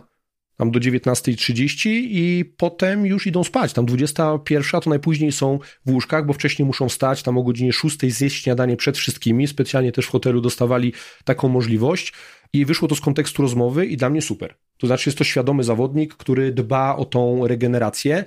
tam 0.60 0.70
do 0.70 0.80
19.30 0.80 1.88
i 1.90 2.44
potem 2.56 3.06
już 3.06 3.26
idą 3.26 3.44
spać. 3.44 3.72
Tam 3.72 3.86
21 3.86 4.80
to 4.80 4.90
najpóźniej 4.90 5.32
są 5.32 5.58
w 5.86 5.90
łóżkach, 5.90 6.26
bo 6.26 6.32
wcześniej 6.32 6.66
muszą 6.66 6.88
stać, 6.88 7.22
tam 7.22 7.38
o 7.38 7.42
godzinie 7.42 7.72
6 7.72 7.98
zjeść 8.00 8.42
śniadanie 8.42 8.76
przed 8.76 8.98
wszystkimi. 8.98 9.46
Specjalnie 9.46 9.92
też 9.92 10.06
w 10.06 10.10
hotelu 10.10 10.40
dostawali 10.40 10.92
taką 11.24 11.48
możliwość 11.48 12.12
i 12.52 12.64
wyszło 12.64 12.88
to 12.88 12.94
z 12.94 13.00
kontekstu 13.00 13.42
rozmowy 13.42 13.86
i 13.86 13.96
dla 13.96 14.10
mnie 14.10 14.22
super. 14.22 14.54
To 14.78 14.86
znaczy 14.86 15.08
jest 15.08 15.18
to 15.18 15.24
świadomy 15.24 15.64
zawodnik, 15.64 16.14
który 16.14 16.52
dba 16.52 16.96
o 16.96 17.04
tą 17.04 17.46
regenerację. 17.46 18.24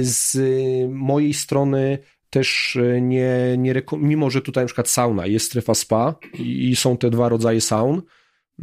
Z 0.00 0.38
mojej 0.90 1.34
strony 1.34 1.98
też 2.30 2.78
nie, 3.00 3.54
nie 3.58 3.74
mimo 3.92 4.30
że 4.30 4.42
tutaj 4.42 4.64
na 4.64 4.66
przykład 4.66 4.88
sauna, 4.88 5.26
jest 5.26 5.46
strefa 5.46 5.74
spa 5.74 6.14
i 6.34 6.76
są 6.76 6.96
te 6.96 7.10
dwa 7.10 7.28
rodzaje 7.28 7.60
saun, 7.60 8.02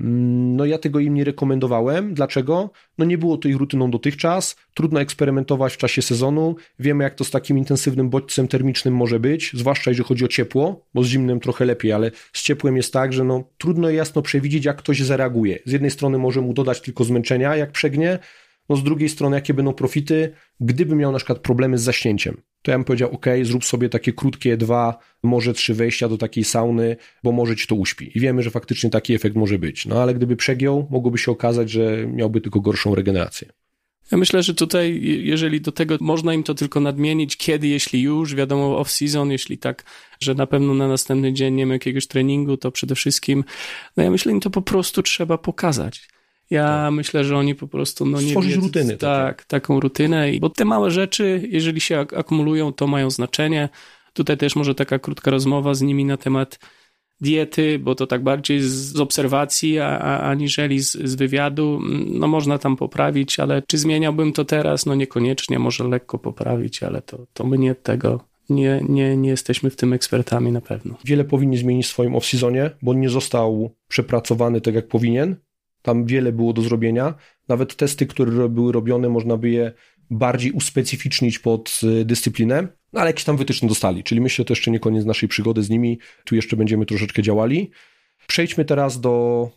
no 0.03 0.65
ja 0.65 0.77
tego 0.77 0.99
im 0.99 1.13
nie 1.13 1.23
rekomendowałem. 1.23 2.13
Dlaczego? 2.13 2.71
No 2.97 3.05
nie 3.05 3.17
było 3.17 3.37
to 3.37 3.47
ich 3.47 3.55
rutyną 3.55 3.91
dotychczas, 3.91 4.55
trudno 4.73 5.01
eksperymentować 5.01 5.73
w 5.73 5.77
czasie 5.77 6.01
sezonu, 6.01 6.55
wiemy 6.79 7.03
jak 7.03 7.15
to 7.15 7.23
z 7.23 7.31
takim 7.31 7.57
intensywnym 7.57 8.09
bodźcem 8.09 8.47
termicznym 8.47 8.95
może 8.95 9.19
być, 9.19 9.51
zwłaszcza 9.53 9.91
jeżeli 9.91 10.07
chodzi 10.07 10.25
o 10.25 10.27
ciepło, 10.27 10.85
bo 10.93 11.03
z 11.03 11.07
zimnym 11.07 11.39
trochę 11.39 11.65
lepiej, 11.65 11.91
ale 11.91 12.11
z 12.33 12.43
ciepłem 12.43 12.77
jest 12.77 12.93
tak, 12.93 13.13
że 13.13 13.23
no 13.23 13.43
trudno 13.57 13.89
jasno 13.89 14.21
przewidzieć 14.21 14.65
jak 14.65 14.77
ktoś 14.77 14.99
zareaguje. 14.99 15.59
Z 15.65 15.71
jednej 15.71 15.91
strony 15.91 16.17
może 16.17 16.41
mu 16.41 16.53
dodać 16.53 16.81
tylko 16.81 17.03
zmęczenia, 17.03 17.55
jak 17.55 17.71
przegnie, 17.71 18.19
no 18.69 18.75
z 18.75 18.83
drugiej 18.83 19.09
strony, 19.09 19.35
jakie 19.35 19.53
będą 19.53 19.73
profity, 19.73 20.33
gdyby 20.59 20.95
miał 20.95 21.11
na 21.11 21.17
przykład 21.17 21.39
problemy 21.39 21.77
z 21.77 21.81
zaśnięciem. 21.81 22.41
To 22.61 22.71
ja 22.71 22.77
bym 22.77 22.85
powiedział, 22.85 23.11
ok, 23.11 23.25
zrób 23.43 23.65
sobie 23.65 23.89
takie 23.89 24.13
krótkie 24.13 24.57
dwa, 24.57 24.99
może 25.23 25.53
trzy 25.53 25.73
wejścia 25.73 26.09
do 26.09 26.17
takiej 26.17 26.43
sauny, 26.43 26.95
bo 27.23 27.31
może 27.31 27.55
ci 27.55 27.67
to 27.67 27.75
uśpi. 27.75 28.11
I 28.17 28.19
wiemy, 28.19 28.43
że 28.43 28.49
faktycznie 28.49 28.89
taki 28.89 29.13
efekt 29.13 29.35
może 29.35 29.59
być. 29.59 29.85
No 29.85 30.01
ale 30.01 30.13
gdyby 30.13 30.35
przegiął, 30.35 30.87
mogłoby 30.91 31.17
się 31.17 31.31
okazać, 31.31 31.69
że 31.69 32.07
miałby 32.07 32.41
tylko 32.41 32.59
gorszą 32.59 32.95
regenerację. 32.95 33.49
Ja 34.11 34.17
myślę, 34.17 34.43
że 34.43 34.53
tutaj, 34.53 34.99
jeżeli 35.23 35.61
do 35.61 35.71
tego 35.71 35.97
można 36.01 36.33
im 36.33 36.43
to 36.43 36.55
tylko 36.55 36.79
nadmienić, 36.79 37.37
kiedy, 37.37 37.67
jeśli 37.67 38.01
już, 38.01 38.35
wiadomo, 38.35 38.81
off-season, 38.81 39.31
jeśli 39.31 39.57
tak, 39.57 39.83
że 40.19 40.35
na 40.35 40.47
pewno 40.47 40.73
na 40.73 40.87
następny 40.87 41.33
dzień 41.33 41.53
nie 41.53 41.65
ma 41.65 41.73
jakiegoś 41.73 42.07
treningu, 42.07 42.57
to 42.57 42.71
przede 42.71 42.95
wszystkim, 42.95 43.43
no 43.97 44.03
ja 44.03 44.11
myślę, 44.11 44.31
im 44.31 44.39
to 44.39 44.49
po 44.49 44.61
prostu 44.61 45.03
trzeba 45.03 45.37
pokazać 45.37 46.09
Ja 46.49 46.65
tak. 46.67 46.93
myślę, 46.93 47.23
że 47.23 47.37
oni 47.37 47.55
po 47.55 47.67
prostu 47.67 48.05
no 48.05 48.21
nie 48.21 48.27
Stworzyć 48.27 48.55
rutyny. 48.55 48.97
Tak, 48.97 49.37
takie. 49.37 49.47
taką 49.47 49.79
rutynę, 49.79 50.27
bo 50.39 50.49
te 50.49 50.65
małe 50.65 50.91
rzeczy, 50.91 51.47
jeżeli 51.49 51.81
się 51.81 51.99
ak 51.99 52.13
akumulują, 52.13 52.73
to 52.73 52.87
mają 52.87 53.09
znaczenie. 53.09 53.69
Tutaj 54.13 54.37
też 54.37 54.55
może 54.55 54.75
taka 54.75 54.99
krótka 54.99 55.31
rozmowa 55.31 55.73
z 55.73 55.81
nimi 55.81 56.05
na 56.05 56.17
temat 56.17 56.59
diety, 57.21 57.79
bo 57.79 57.95
to 57.95 58.07
tak 58.07 58.23
bardziej 58.23 58.61
z 58.61 58.99
obserwacji, 58.99 59.79
a, 59.79 59.99
a, 59.99 60.29
aniżeli 60.29 60.79
z, 60.79 60.91
z 60.91 61.15
wywiadu. 61.15 61.79
No 62.05 62.27
można 62.27 62.57
tam 62.57 62.75
poprawić, 62.75 63.39
ale 63.39 63.61
czy 63.61 63.77
zmieniałbym 63.77 64.33
to 64.33 64.45
teraz? 64.45 64.85
No 64.85 64.95
niekoniecznie, 64.95 65.59
może 65.59 65.83
lekko 65.83 66.17
poprawić, 66.17 66.83
ale 66.83 67.01
to, 67.01 67.25
to 67.33 67.43
my 67.43 67.57
nie 67.57 67.75
tego 67.75 68.29
nie, 68.49 68.81
nie, 68.89 69.17
nie 69.17 69.29
jesteśmy 69.29 69.69
w 69.69 69.75
tym 69.75 69.93
ekspertami 69.93 70.51
na 70.51 70.61
pewno. 70.61 70.95
Wiele 71.05 71.23
powinni 71.23 71.57
zmienić 71.57 71.85
w 71.85 71.89
swoim 71.89 72.13
off-seasonie, 72.13 72.69
bo 72.81 72.93
nie 72.93 73.09
został 73.09 73.71
przepracowany 73.87 74.61
tak 74.61 74.75
jak 74.75 74.87
powinien. 74.87 75.35
Tam 75.81 76.05
wiele 76.05 76.31
było 76.31 76.53
do 76.53 76.61
zrobienia. 76.61 77.13
Nawet 77.47 77.75
testy, 77.75 78.05
które 78.05 78.49
były 78.49 78.71
robione, 78.71 79.09
można 79.09 79.37
by 79.37 79.49
je 79.49 79.71
bardziej 80.09 80.51
uspecyficznić 80.51 81.39
pod 81.39 81.81
y, 81.83 82.05
dyscyplinę, 82.05 82.67
no 82.93 82.99
ale 82.99 83.09
jakieś 83.09 83.23
tam 83.23 83.37
wytyczne 83.37 83.67
dostali, 83.67 84.03
czyli 84.03 84.21
myślę, 84.21 84.43
że 84.43 84.45
to 84.45 84.51
jeszcze 84.51 84.71
nie 84.71 84.79
koniec 84.79 85.05
naszej 85.05 85.29
przygody 85.29 85.63
z 85.63 85.69
nimi, 85.69 85.99
tu 86.25 86.35
jeszcze 86.35 86.57
będziemy 86.57 86.85
troszeczkę 86.85 87.21
działali. 87.21 87.71
Przejdźmy 88.27 88.65
teraz 88.65 89.01
do 89.01 89.49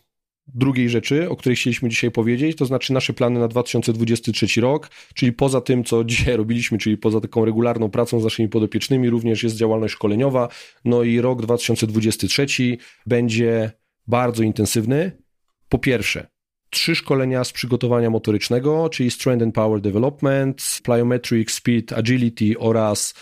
drugiej 0.47 0.89
rzeczy, 0.89 1.29
o 1.29 1.35
której 1.35 1.55
chcieliśmy 1.55 1.89
dzisiaj 1.89 2.11
powiedzieć, 2.11 2.57
to 2.57 2.65
znaczy 2.65 2.93
nasze 2.93 3.13
plany 3.13 3.39
na 3.39 3.47
2023 3.47 4.61
rok, 4.61 4.89
czyli 5.13 5.33
poza 5.33 5.61
tym, 5.61 5.83
co 5.83 6.03
dzisiaj 6.13 6.37
robiliśmy, 6.37 6.77
czyli 6.77 6.97
poza 6.97 7.21
taką 7.21 7.45
regularną 7.45 7.89
pracą 7.89 8.19
z 8.19 8.23
naszymi 8.23 8.49
podopiecznymi, 8.49 9.09
również 9.09 9.43
jest 9.43 9.55
działalność 9.55 9.93
szkoleniowa, 9.93 10.49
no 10.85 11.03
i 11.03 11.21
rok 11.21 11.41
2023 11.41 12.47
będzie 13.05 13.71
bardzo 14.07 14.43
intensywny. 14.43 15.22
Po 15.73 15.79
pierwsze, 15.79 16.27
trzy 16.69 16.95
szkolenia 16.95 17.43
z 17.43 17.51
przygotowania 17.51 18.09
motorycznego, 18.09 18.89
czyli 18.89 19.11
Strength 19.11 19.43
and 19.43 19.55
Power 19.55 19.81
Development, 19.81 20.79
Plyometric, 20.83 21.51
Speed, 21.51 21.97
Agility 21.97 22.59
oraz 22.59 23.13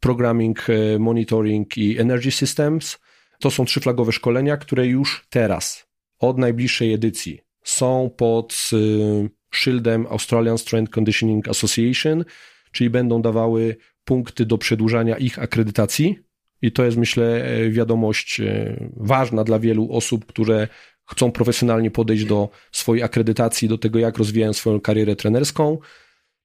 Programming, 0.00 0.66
e, 0.70 0.98
Monitoring 0.98 1.78
i 1.78 1.98
Energy 1.98 2.30
Systems. 2.30 2.98
To 3.40 3.50
są 3.50 3.64
trzy 3.64 3.80
flagowe 3.80 4.12
szkolenia, 4.12 4.56
które 4.56 4.86
już 4.86 5.26
teraz, 5.28 5.86
od 6.18 6.38
najbliższej 6.38 6.92
edycji, 6.92 7.40
są 7.64 8.10
pod 8.16 8.70
y, 8.72 9.30
szyldem 9.50 10.06
Australian 10.06 10.58
Strength 10.58 10.92
Conditioning 10.98 11.48
Association, 11.48 12.24
czyli 12.72 12.90
będą 12.90 13.22
dawały 13.22 13.76
punkty 14.04 14.46
do 14.46 14.58
przedłużania 14.58 15.16
ich 15.16 15.38
akredytacji. 15.38 16.18
I 16.62 16.72
to 16.72 16.84
jest, 16.84 16.96
myślę, 16.96 17.44
e, 17.44 17.70
wiadomość 17.70 18.40
e, 18.40 18.76
ważna 18.96 19.44
dla 19.44 19.58
wielu 19.58 19.92
osób, 19.92 20.26
które 20.26 20.68
chcą 21.10 21.32
profesjonalnie 21.32 21.90
podejść 21.90 22.24
do 22.24 22.48
swojej 22.72 23.02
akredytacji, 23.02 23.68
do 23.68 23.78
tego, 23.78 23.98
jak 23.98 24.18
rozwijają 24.18 24.52
swoją 24.52 24.80
karierę 24.80 25.16
trenerską. 25.16 25.78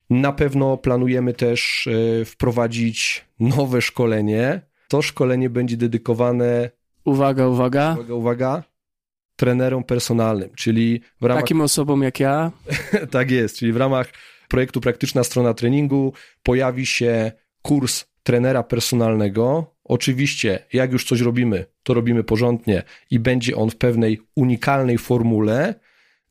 Na 0.09 0.31
pewno 0.31 0.77
planujemy 0.77 1.33
też 1.33 1.87
e, 2.21 2.25
wprowadzić 2.25 3.25
nowe 3.39 3.81
szkolenie. 3.81 4.61
To 4.87 5.01
szkolenie 5.01 5.49
będzie 5.49 5.77
dedykowane. 5.77 6.69
Uwaga, 7.05 7.47
uwaga. 7.47 7.93
Uwaga, 7.93 8.13
uwaga. 8.13 8.63
Trenerom 9.35 9.83
personalnym, 9.83 10.49
czyli 10.55 11.01
w 11.21 11.25
ramach. 11.25 11.43
Takim 11.43 11.61
osobom 11.61 12.03
jak 12.03 12.19
ja. 12.19 12.51
tak 13.11 13.31
jest, 13.31 13.57
czyli 13.57 13.73
w 13.73 13.77
ramach 13.77 14.07
projektu 14.47 14.81
Praktyczna 14.81 15.23
Strona 15.23 15.53
Treningu 15.53 16.13
pojawi 16.43 16.85
się 16.85 17.31
kurs 17.61 18.05
trenera 18.23 18.63
personalnego, 18.63 19.74
Oczywiście, 19.85 20.65
jak 20.73 20.91
już 20.91 21.05
coś 21.05 21.21
robimy, 21.21 21.65
to 21.83 21.93
robimy 21.93 22.23
porządnie 22.23 22.83
i 23.11 23.19
będzie 23.19 23.55
on 23.55 23.69
w 23.69 23.75
pewnej 23.75 24.19
unikalnej 24.35 24.97
formule 24.97 25.75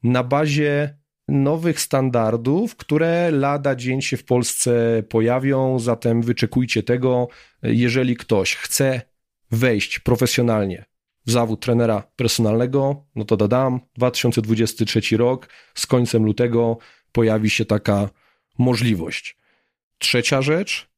na 0.03 0.23
bazie 0.25 0.97
nowych 1.29 1.81
standardów, 1.81 2.77
które 2.77 3.31
lada 3.31 3.75
dzień 3.75 4.03
się 4.03 4.17
w 4.17 4.25
Polsce 4.25 5.03
pojawią, 5.09 5.79
zatem 5.79 6.23
wyczekujcie 6.23 6.83
tego. 6.83 7.29
Jeżeli 7.63 8.17
ktoś 8.17 8.57
chce 8.57 9.03
wejść 9.51 9.99
profesjonalnie 9.99 10.85
w 11.27 11.31
zawód 11.31 11.61
trenera 11.61 12.03
personalnego, 12.17 13.07
no 13.15 13.25
to 13.25 13.37
dodam, 13.37 13.81
2023 13.95 15.17
rok, 15.17 15.49
z 15.75 15.87
końcem 15.87 16.25
lutego 16.25 16.79
pojawi 17.13 17.51
się 17.51 17.65
taka 17.65 18.09
możliwość. 18.59 19.37
Trzecia 19.99 20.43
rzecz, 20.43 20.94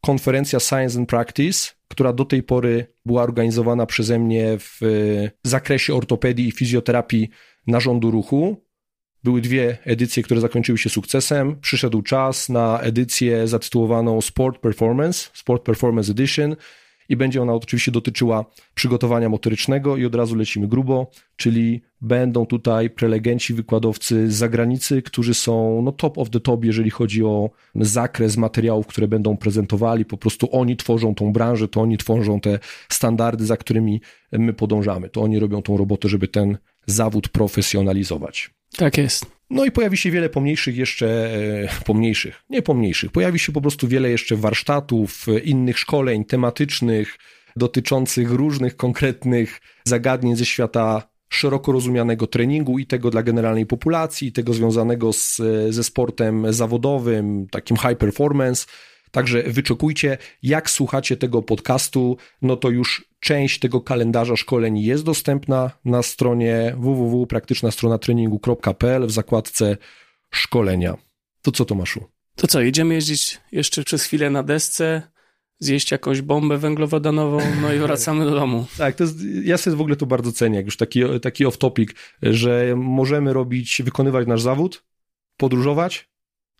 konferencja 0.00 0.60
Science 0.60 0.98
and 0.98 1.08
Practice, 1.08 1.72
która 1.88 2.12
do 2.12 2.24
tej 2.24 2.42
pory 2.42 2.86
była 3.04 3.22
organizowana 3.22 3.86
przeze 3.86 4.18
mnie 4.18 4.56
w 4.58 4.80
zakresie 5.44 5.94
ortopedii 5.94 6.48
i 6.48 6.52
fizjoterapii 6.52 7.28
narządu 7.66 8.10
ruchu. 8.10 8.64
Były 9.24 9.40
dwie 9.40 9.78
edycje, 9.84 10.22
które 10.22 10.40
zakończyły 10.40 10.78
się 10.78 10.90
sukcesem. 10.90 11.60
Przyszedł 11.60 12.02
czas 12.02 12.48
na 12.48 12.80
edycję 12.80 13.46
zatytułowaną 13.46 14.20
Sport 14.20 14.58
Performance, 14.58 15.30
Sport 15.34 15.62
Performance 15.62 16.12
Edition 16.12 16.56
i 17.08 17.16
będzie 17.16 17.42
ona 17.42 17.54
oczywiście 17.54 17.92
dotyczyła 17.92 18.44
przygotowania 18.74 19.28
motorycznego 19.28 19.96
i 19.96 20.04
od 20.04 20.14
razu 20.14 20.36
lecimy 20.36 20.68
grubo, 20.68 21.10
czyli 21.36 21.82
będą 22.00 22.46
tutaj 22.46 22.90
prelegenci, 22.90 23.54
wykładowcy 23.54 24.30
z 24.30 24.34
zagranicy, 24.34 25.02
którzy 25.02 25.34
są 25.34 25.82
no, 25.82 25.92
top 25.92 26.18
of 26.18 26.30
the 26.30 26.40
top, 26.40 26.64
jeżeli 26.64 26.90
chodzi 26.90 27.24
o 27.24 27.50
zakres 27.74 28.36
materiałów, 28.36 28.86
które 28.86 29.08
będą 29.08 29.36
prezentowali. 29.36 30.04
Po 30.04 30.16
prostu 30.16 30.48
oni 30.52 30.76
tworzą 30.76 31.14
tą 31.14 31.32
branżę, 31.32 31.68
to 31.68 31.80
oni 31.80 31.98
tworzą 31.98 32.40
te 32.40 32.58
standardy, 32.88 33.46
za 33.46 33.56
którymi 33.56 34.00
my 34.32 34.52
podążamy. 34.52 35.08
To 35.08 35.22
oni 35.22 35.38
robią 35.38 35.62
tą 35.62 35.76
robotę, 35.76 36.08
żeby 36.08 36.28
ten 36.28 36.58
zawód 36.86 37.28
profesjonalizować. 37.28 38.50
Tak 38.76 38.98
jest. 38.98 39.37
No 39.50 39.64
i 39.64 39.70
pojawi 39.70 39.96
się 39.96 40.10
wiele 40.10 40.28
pomniejszych 40.28 40.76
jeszcze, 40.76 41.06
e, 41.64 41.84
pomniejszych, 41.84 42.42
nie 42.50 42.62
pomniejszych, 42.62 43.12
pojawi 43.12 43.38
się 43.38 43.52
po 43.52 43.60
prostu 43.60 43.88
wiele 43.88 44.10
jeszcze 44.10 44.36
warsztatów, 44.36 45.26
e, 45.28 45.38
innych 45.38 45.78
szkoleń 45.78 46.24
tematycznych, 46.24 47.18
dotyczących 47.56 48.30
różnych 48.30 48.76
konkretnych 48.76 49.60
zagadnień 49.84 50.36
ze 50.36 50.46
świata 50.46 51.08
szeroko 51.28 51.72
rozumianego 51.72 52.26
treningu 52.26 52.78
i 52.78 52.86
tego 52.86 53.10
dla 53.10 53.22
generalnej 53.22 53.66
populacji, 53.66 54.28
i 54.28 54.32
tego 54.32 54.54
związanego 54.54 55.12
z, 55.12 55.40
ze 55.70 55.84
sportem 55.84 56.52
zawodowym, 56.52 57.46
takim 57.50 57.76
high 57.76 57.98
performance. 57.98 58.66
Także 59.10 59.42
wyczekujcie, 59.42 60.18
jak 60.42 60.70
słuchacie 60.70 61.16
tego 61.16 61.42
podcastu, 61.42 62.16
no 62.42 62.56
to 62.56 62.70
już 62.70 63.08
część 63.20 63.58
tego 63.58 63.80
kalendarza 63.80 64.36
szkoleń 64.36 64.78
jest 64.78 65.04
dostępna 65.04 65.70
na 65.84 66.02
stronie 66.02 66.74
www.praktycznastrona 66.78 67.98
w 69.06 69.10
zakładce 69.10 69.76
szkolenia. 70.30 70.96
To 71.42 71.52
co 71.52 71.64
Tomaszu? 71.64 72.04
To 72.36 72.46
co, 72.46 72.60
jedziemy 72.60 72.94
jeździć 72.94 73.40
jeszcze 73.52 73.84
przez 73.84 74.04
chwilę 74.04 74.30
na 74.30 74.42
desce, 74.42 75.02
zjeść 75.58 75.90
jakąś 75.90 76.22
bombę 76.22 76.58
węglowodanową, 76.58 77.40
no 77.62 77.72
i 77.72 77.78
wracamy 77.78 78.24
do 78.24 78.30
domu. 78.30 78.66
Tak, 78.78 78.94
to 78.94 79.04
jest, 79.04 79.16
ja 79.44 79.58
sobie 79.58 79.76
w 79.76 79.80
ogóle 79.80 79.96
to 79.96 80.06
bardzo 80.06 80.32
cenię, 80.32 80.56
jak 80.56 80.66
już 80.66 80.76
taki, 80.76 81.02
taki 81.22 81.46
off-topic, 81.46 81.88
że 82.22 82.74
możemy 82.76 83.32
robić, 83.32 83.82
wykonywać 83.84 84.28
nasz 84.28 84.42
zawód, 84.42 84.84
podróżować, 85.36 86.08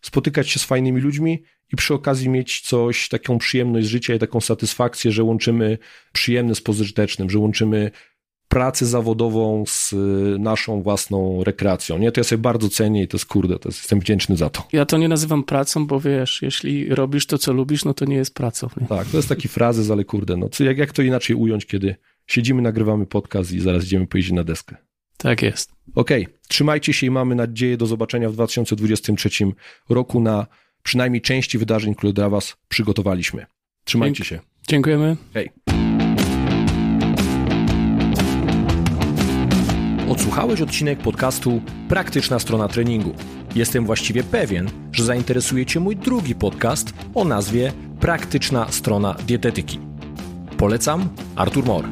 spotykać 0.03 0.51
się 0.51 0.59
z 0.59 0.65
fajnymi 0.65 1.01
ludźmi 1.01 1.43
i 1.73 1.77
przy 1.77 1.95
okazji 1.95 2.29
mieć 2.29 2.61
coś, 2.61 3.09
taką 3.09 3.39
przyjemność 3.39 3.87
z 3.87 3.91
życia 3.91 4.15
i 4.15 4.19
taką 4.19 4.41
satysfakcję, 4.41 5.13
że 5.13 5.25
łączymy 5.25 5.79
przyjemne 6.13 6.55
z 6.55 6.61
pożytecznym, 6.61 7.31
że 7.31 7.39
łączymy 7.39 7.91
pracę 8.49 8.87
zawodową 8.87 9.65
z 9.67 9.93
y, 9.93 9.97
naszą 10.39 10.83
własną 10.83 11.45
rekreacją. 11.45 11.99
Nie, 11.99 12.13
to 12.13 12.21
ja 12.21 12.25
sobie 12.25 12.43
bardzo 12.43 12.69
cenię 12.69 13.03
i 13.03 13.09
to 13.09 13.17
jest 13.17 13.27
kurde, 13.27 13.59
to 13.59 13.69
jest, 13.69 13.79
jestem 13.79 14.01
wdzięczny 14.01 14.37
za 14.37 14.51
to. 14.51 14.69
Ja 14.73 14.87
to 14.87 14.99
nie 14.99 15.09
nazywam 15.09 15.45
pracą, 15.45 15.87
bo 15.87 16.01
wiesz, 16.01 16.43
jeśli 16.43 16.95
robisz 16.95 17.27
to, 17.27 17.39
co 17.39 17.53
lubisz, 17.53 17.85
no 17.85 17.95
to 17.95 18.05
nie 18.05 18.17
jest 18.17 18.35
pracą. 18.35 18.69
Nie? 18.81 18.87
Tak, 18.87 19.09
to 19.09 19.17
jest 19.17 19.29
taki 19.29 19.49
frazes, 19.49 19.91
ale 19.91 20.05
kurde, 20.05 20.37
no 20.37 20.49
jak, 20.61 20.79
jak 20.79 20.93
to 20.93 21.03
inaczej 21.03 21.37
ująć, 21.37 21.67
kiedy 21.67 21.97
siedzimy, 22.27 22.63
nagrywamy 22.63 23.07
podcast 23.07 23.53
i 23.53 23.61
zaraz 23.61 23.85
idziemy 23.85 24.07
pojeździć 24.07 24.33
na 24.33 24.45
deskę. 24.45 24.77
Tak 25.17 25.43
jest. 25.43 25.78
Okej, 25.95 26.23
okay. 26.23 26.39
trzymajcie 26.49 26.93
się 26.93 27.07
i 27.07 27.11
mamy 27.11 27.35
nadzieję 27.35 27.77
do 27.77 27.87
zobaczenia 27.87 28.31
w 28.31 28.33
2023 28.33 29.29
roku 29.89 30.21
na 30.21 30.47
przynajmniej 30.83 31.23
części 31.23 31.59
wydarzeń, 31.59 31.95
które 31.95 32.13
dla 32.13 32.29
Was 32.29 32.57
przygotowaliśmy. 32.69 33.47
Trzymajcie 33.85 34.25
się. 34.25 34.41
Dziękujemy. 34.69 35.17
Hej. 35.35 35.51
Odsłuchałeś 40.09 40.61
odcinek 40.61 40.99
podcastu 40.99 41.63
Praktyczna 41.89 42.39
strona 42.39 42.69
treningu. 42.69 43.15
Jestem 43.55 43.87
właściwie 43.87 44.23
pewien, 44.23 44.71
że 44.93 45.05
zainteresuje 45.05 45.67
Cię 45.67 45.81
mój 45.81 45.97
drugi 45.97 46.35
podcast 46.35 46.95
o 47.15 47.25
nazwie 47.25 47.73
Praktyczna 48.01 48.73
strona 48.73 49.15
dietetyki. 49.27 49.81
Polecam 50.57 51.09
Artur 51.37 51.65
Mor. 51.65 51.85